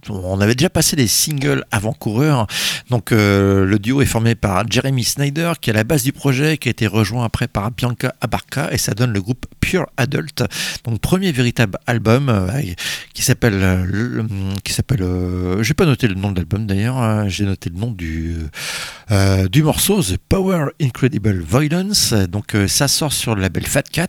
[0.09, 2.47] on avait déjà passé des singles avant-coureurs.
[2.89, 6.13] Donc euh, le duo est formé par Jeremy Snyder qui est à la base du
[6.13, 9.85] projet, qui a été rejoint après par Bianca Abarca et ça donne le groupe Pure
[9.95, 10.43] Adult.
[10.83, 12.61] Donc premier véritable album euh,
[13.13, 14.23] qui s'appelle, euh,
[14.65, 17.79] qui s'appelle, euh, j'ai pas noté le nom de l'album d'ailleurs, hein, j'ai noté le
[17.79, 18.35] nom du
[19.51, 22.13] du morceau The Power Incredible Violence.
[22.13, 24.07] Donc ça sort sur le label Fat Cat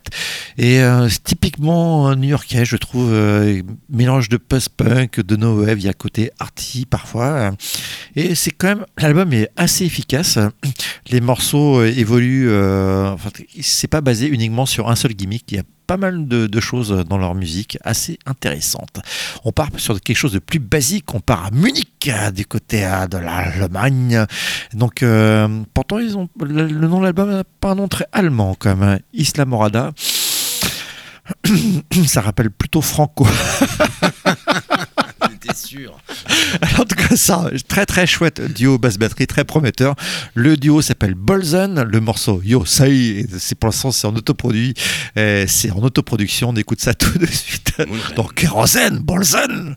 [0.56, 3.12] et c'est typiquement new-yorkais, je trouve,
[3.90, 7.50] mélange de post-punk, de no wave, il y a côté arty parfois.
[8.16, 10.38] Et c'est quand même, l'album est assez efficace.
[11.10, 13.28] Les morceaux évoluent, enfin,
[13.60, 17.04] c'est pas basé uniquement sur un seul gimmick, il y a pas mal de, choses
[17.08, 19.00] dans leur musique assez intéressantes.
[19.44, 22.84] On part sur quelque chose de plus basique, on part à Munich, euh, du côté
[22.86, 24.24] euh, de l'Allemagne.
[24.72, 28.06] Donc, euh, pourtant, ils ont le, le nom de l'album n'a pas un nom très
[28.12, 28.88] allemand, quand même.
[28.88, 28.98] hein.
[29.12, 29.92] Isla Morada.
[32.06, 33.26] Ça rappelle plutôt Franco.
[35.54, 35.98] J'étais sûr.
[36.78, 39.94] En tout cas, ça, très très chouette duo basse batterie, très prometteur.
[40.34, 44.74] Le duo s'appelle Bolzen, le morceau Yo Say, c'est pour l'instant c'est en autoproduit,
[45.14, 46.50] c'est en autoproduction.
[46.50, 47.72] On écoute ça tout de suite.
[48.16, 49.76] Donc Kérosène, Bolzen.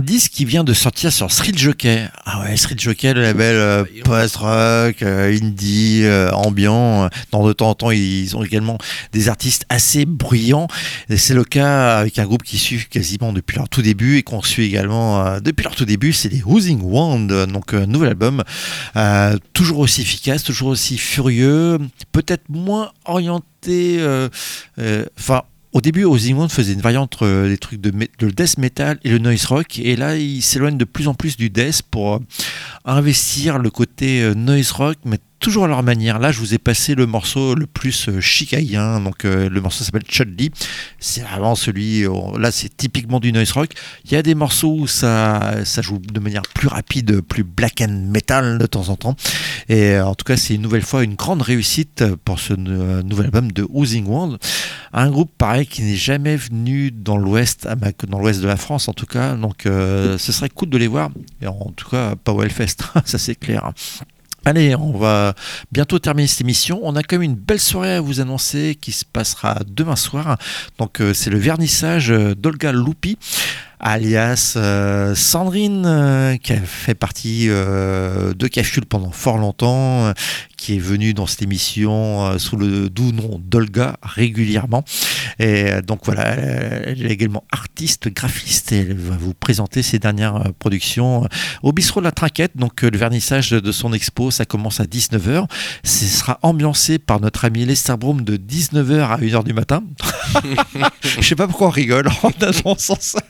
[0.00, 2.08] Disque qui vient de sortir sur Street Jockey.
[2.24, 7.08] Ah ouais, Street Jockey, le label euh, post-rock, euh, indie, euh, ambiant.
[7.30, 8.78] Dans de temps en temps, ils ont également
[9.12, 10.68] des artistes assez bruyants.
[11.16, 14.42] C'est le cas avec un groupe qui suit quasiment depuis leur tout début et qu'on
[14.42, 16.12] suit également euh, depuis leur tout début.
[16.12, 18.42] C'est les Oozing Wand, donc un nouvel album.
[19.52, 21.78] Toujours aussi efficace, toujours aussi furieux,
[22.12, 24.00] peut-être moins orienté.
[25.18, 25.42] Enfin.
[25.72, 27.90] Au début, Ozzy faisait une variante entre euh, les trucs de,
[28.30, 31.48] death metal et le noise rock, et là, il s'éloigne de plus en plus du
[31.48, 32.18] death pour euh,
[32.84, 34.98] investir le côté euh, noise rock,
[35.40, 36.18] toujours à leur manière.
[36.18, 39.82] Là, je vous ai passé le morceau le plus euh, chicaïen, donc euh, le morceau
[39.82, 40.50] s'appelle Chudley.
[41.00, 43.70] C'est vraiment celui, euh, là, c'est typiquement du noise rock.
[44.04, 47.80] Il y a des morceaux où ça, ça joue de manière plus rapide, plus black
[47.80, 49.16] and metal de temps en temps.
[49.68, 53.26] Et euh, en tout cas, c'est une nouvelle fois une grande réussite pour ce nouvel
[53.26, 54.38] album de Oozing World.
[54.92, 57.66] Un groupe pareil qui n'est jamais venu dans l'ouest,
[58.06, 59.34] dans l'ouest de la France en tout cas.
[59.34, 61.10] Donc ce serait cool de les voir.
[61.40, 62.42] Et en tout cas, pas au
[63.04, 63.72] ça c'est clair.
[64.46, 65.34] Allez, on va
[65.70, 66.80] bientôt terminer cette émission.
[66.82, 70.38] On a quand même une belle soirée à vous annoncer qui se passera demain soir.
[70.78, 73.18] Donc euh, c'est le vernissage euh, d'Olga Loupi
[73.80, 80.12] alias euh, Sandrine, euh, qui a fait partie euh, de Cachul pendant fort longtemps, euh,
[80.56, 84.84] qui est venue dans cette émission euh, sous le doux nom d'Olga régulièrement.
[85.38, 89.98] Et euh, donc voilà, elle, est également artiste, graphiste, et elle va vous présenter ses
[89.98, 91.26] dernières productions
[91.62, 92.56] au bistrot de la Trinquette.
[92.56, 95.46] Donc le vernissage de, de son expo, ça commence à 19h.
[95.82, 99.82] Ce sera ambiancé par notre ami Lester Broom de 19h à 1h du matin.
[101.02, 103.20] Je sais pas pourquoi on rigole en annonçant ça.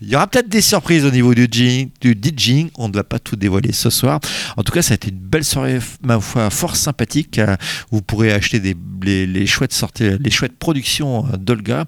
[0.00, 2.70] Il y aura peut-être des surprises au niveau du, DJing, du DJing.
[2.76, 4.20] On ne va pas tout dévoiler ce soir.
[4.56, 7.38] En tout cas, ça a été une belle soirée, ma foi, fort sympathique.
[7.38, 7.56] Euh,
[7.90, 8.60] Vous pourrez acheter
[9.02, 11.84] les, chouettes sorties, les chouettes productions euh, d'Olga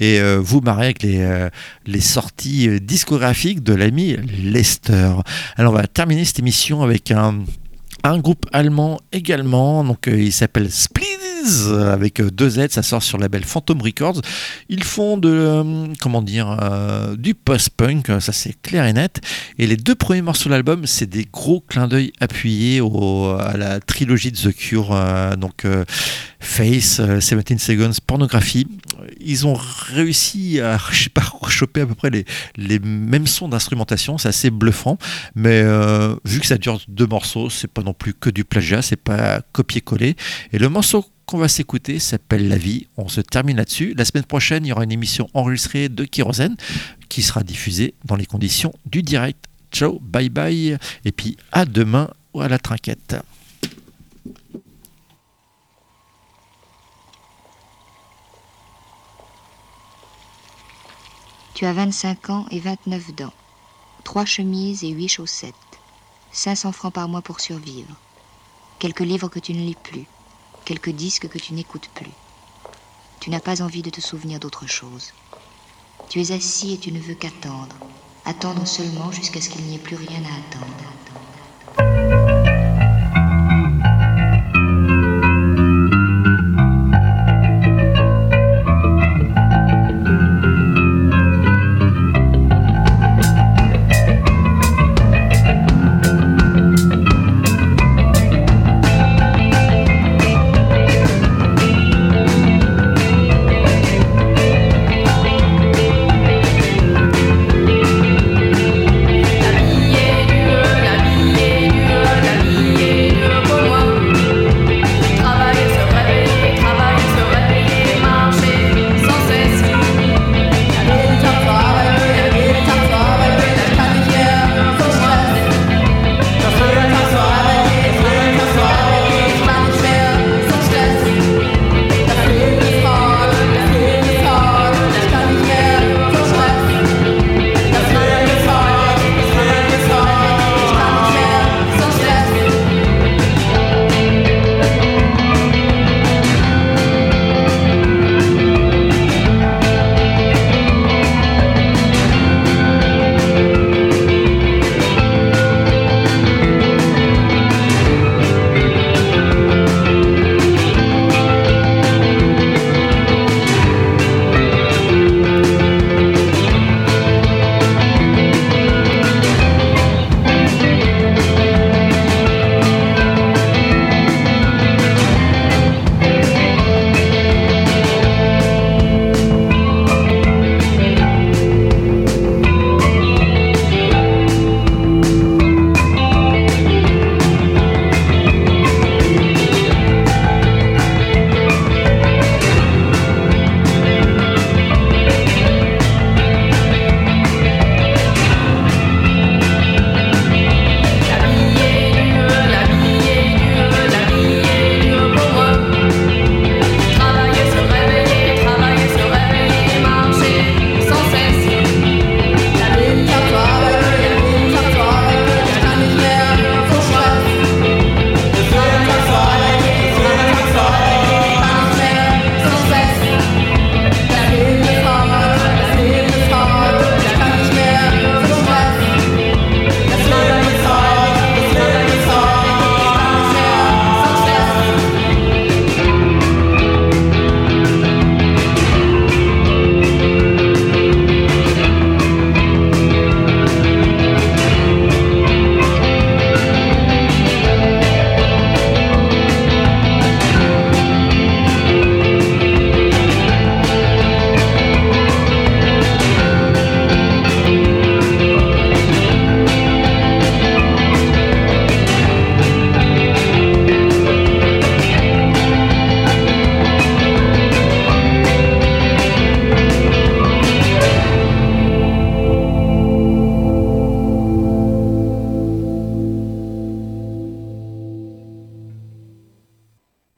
[0.00, 1.48] et euh, vous marrer avec les,
[1.86, 5.12] les sorties discographiques de l'ami Lester.
[5.56, 7.44] Alors, on va terminer cette émission avec un
[8.04, 13.02] un groupe allemand également, donc euh, il s'appelle Spliz avec euh, deux Z, ça sort
[13.02, 14.20] sur le label Phantom Records.
[14.68, 16.56] Ils font de euh, comment dire
[17.16, 19.20] du post-punk, ça c'est clair et net.
[19.58, 23.80] Et les deux premiers morceaux de l'album, c'est des gros clins d'œil appuyés à la
[23.80, 24.96] trilogie de The Cure,
[25.36, 25.64] donc
[26.40, 28.66] Face, euh, 17 Seconds, Pornographie.
[29.20, 34.18] Ils ont réussi à, je sais pas, choper à peu près les, mêmes sons d'instrumentation,
[34.18, 34.98] c'est assez bluffant.
[35.34, 35.62] Mais
[36.24, 39.42] vu que ça dure deux morceaux, c'est pas non plus que du plagiat, c'est pas
[39.52, 40.16] copier-coller.
[40.52, 42.86] Et le morceau qu'on va s'écouter s'appelle La vie.
[42.96, 43.94] On se termine là-dessus.
[43.96, 46.56] La semaine prochaine, il y aura une émission enregistrée de Kérosène
[47.08, 49.46] qui sera diffusée dans les conditions du direct.
[49.70, 53.16] Ciao, bye bye, et puis à demain ou à la trinquette.
[61.54, 63.32] Tu as 25 ans et 29 dents.
[64.04, 65.54] Trois chemises et huit chaussettes.
[66.34, 68.00] 500 francs par mois pour survivre.
[68.78, 70.08] Quelques livres que tu ne lis plus.
[70.64, 72.14] Quelques disques que tu n'écoutes plus.
[73.20, 75.12] Tu n'as pas envie de te souvenir d'autre chose.
[76.08, 77.76] Tu es assis et tu ne veux qu'attendre.
[78.24, 81.01] Attendre seulement jusqu'à ce qu'il n'y ait plus rien à attendre.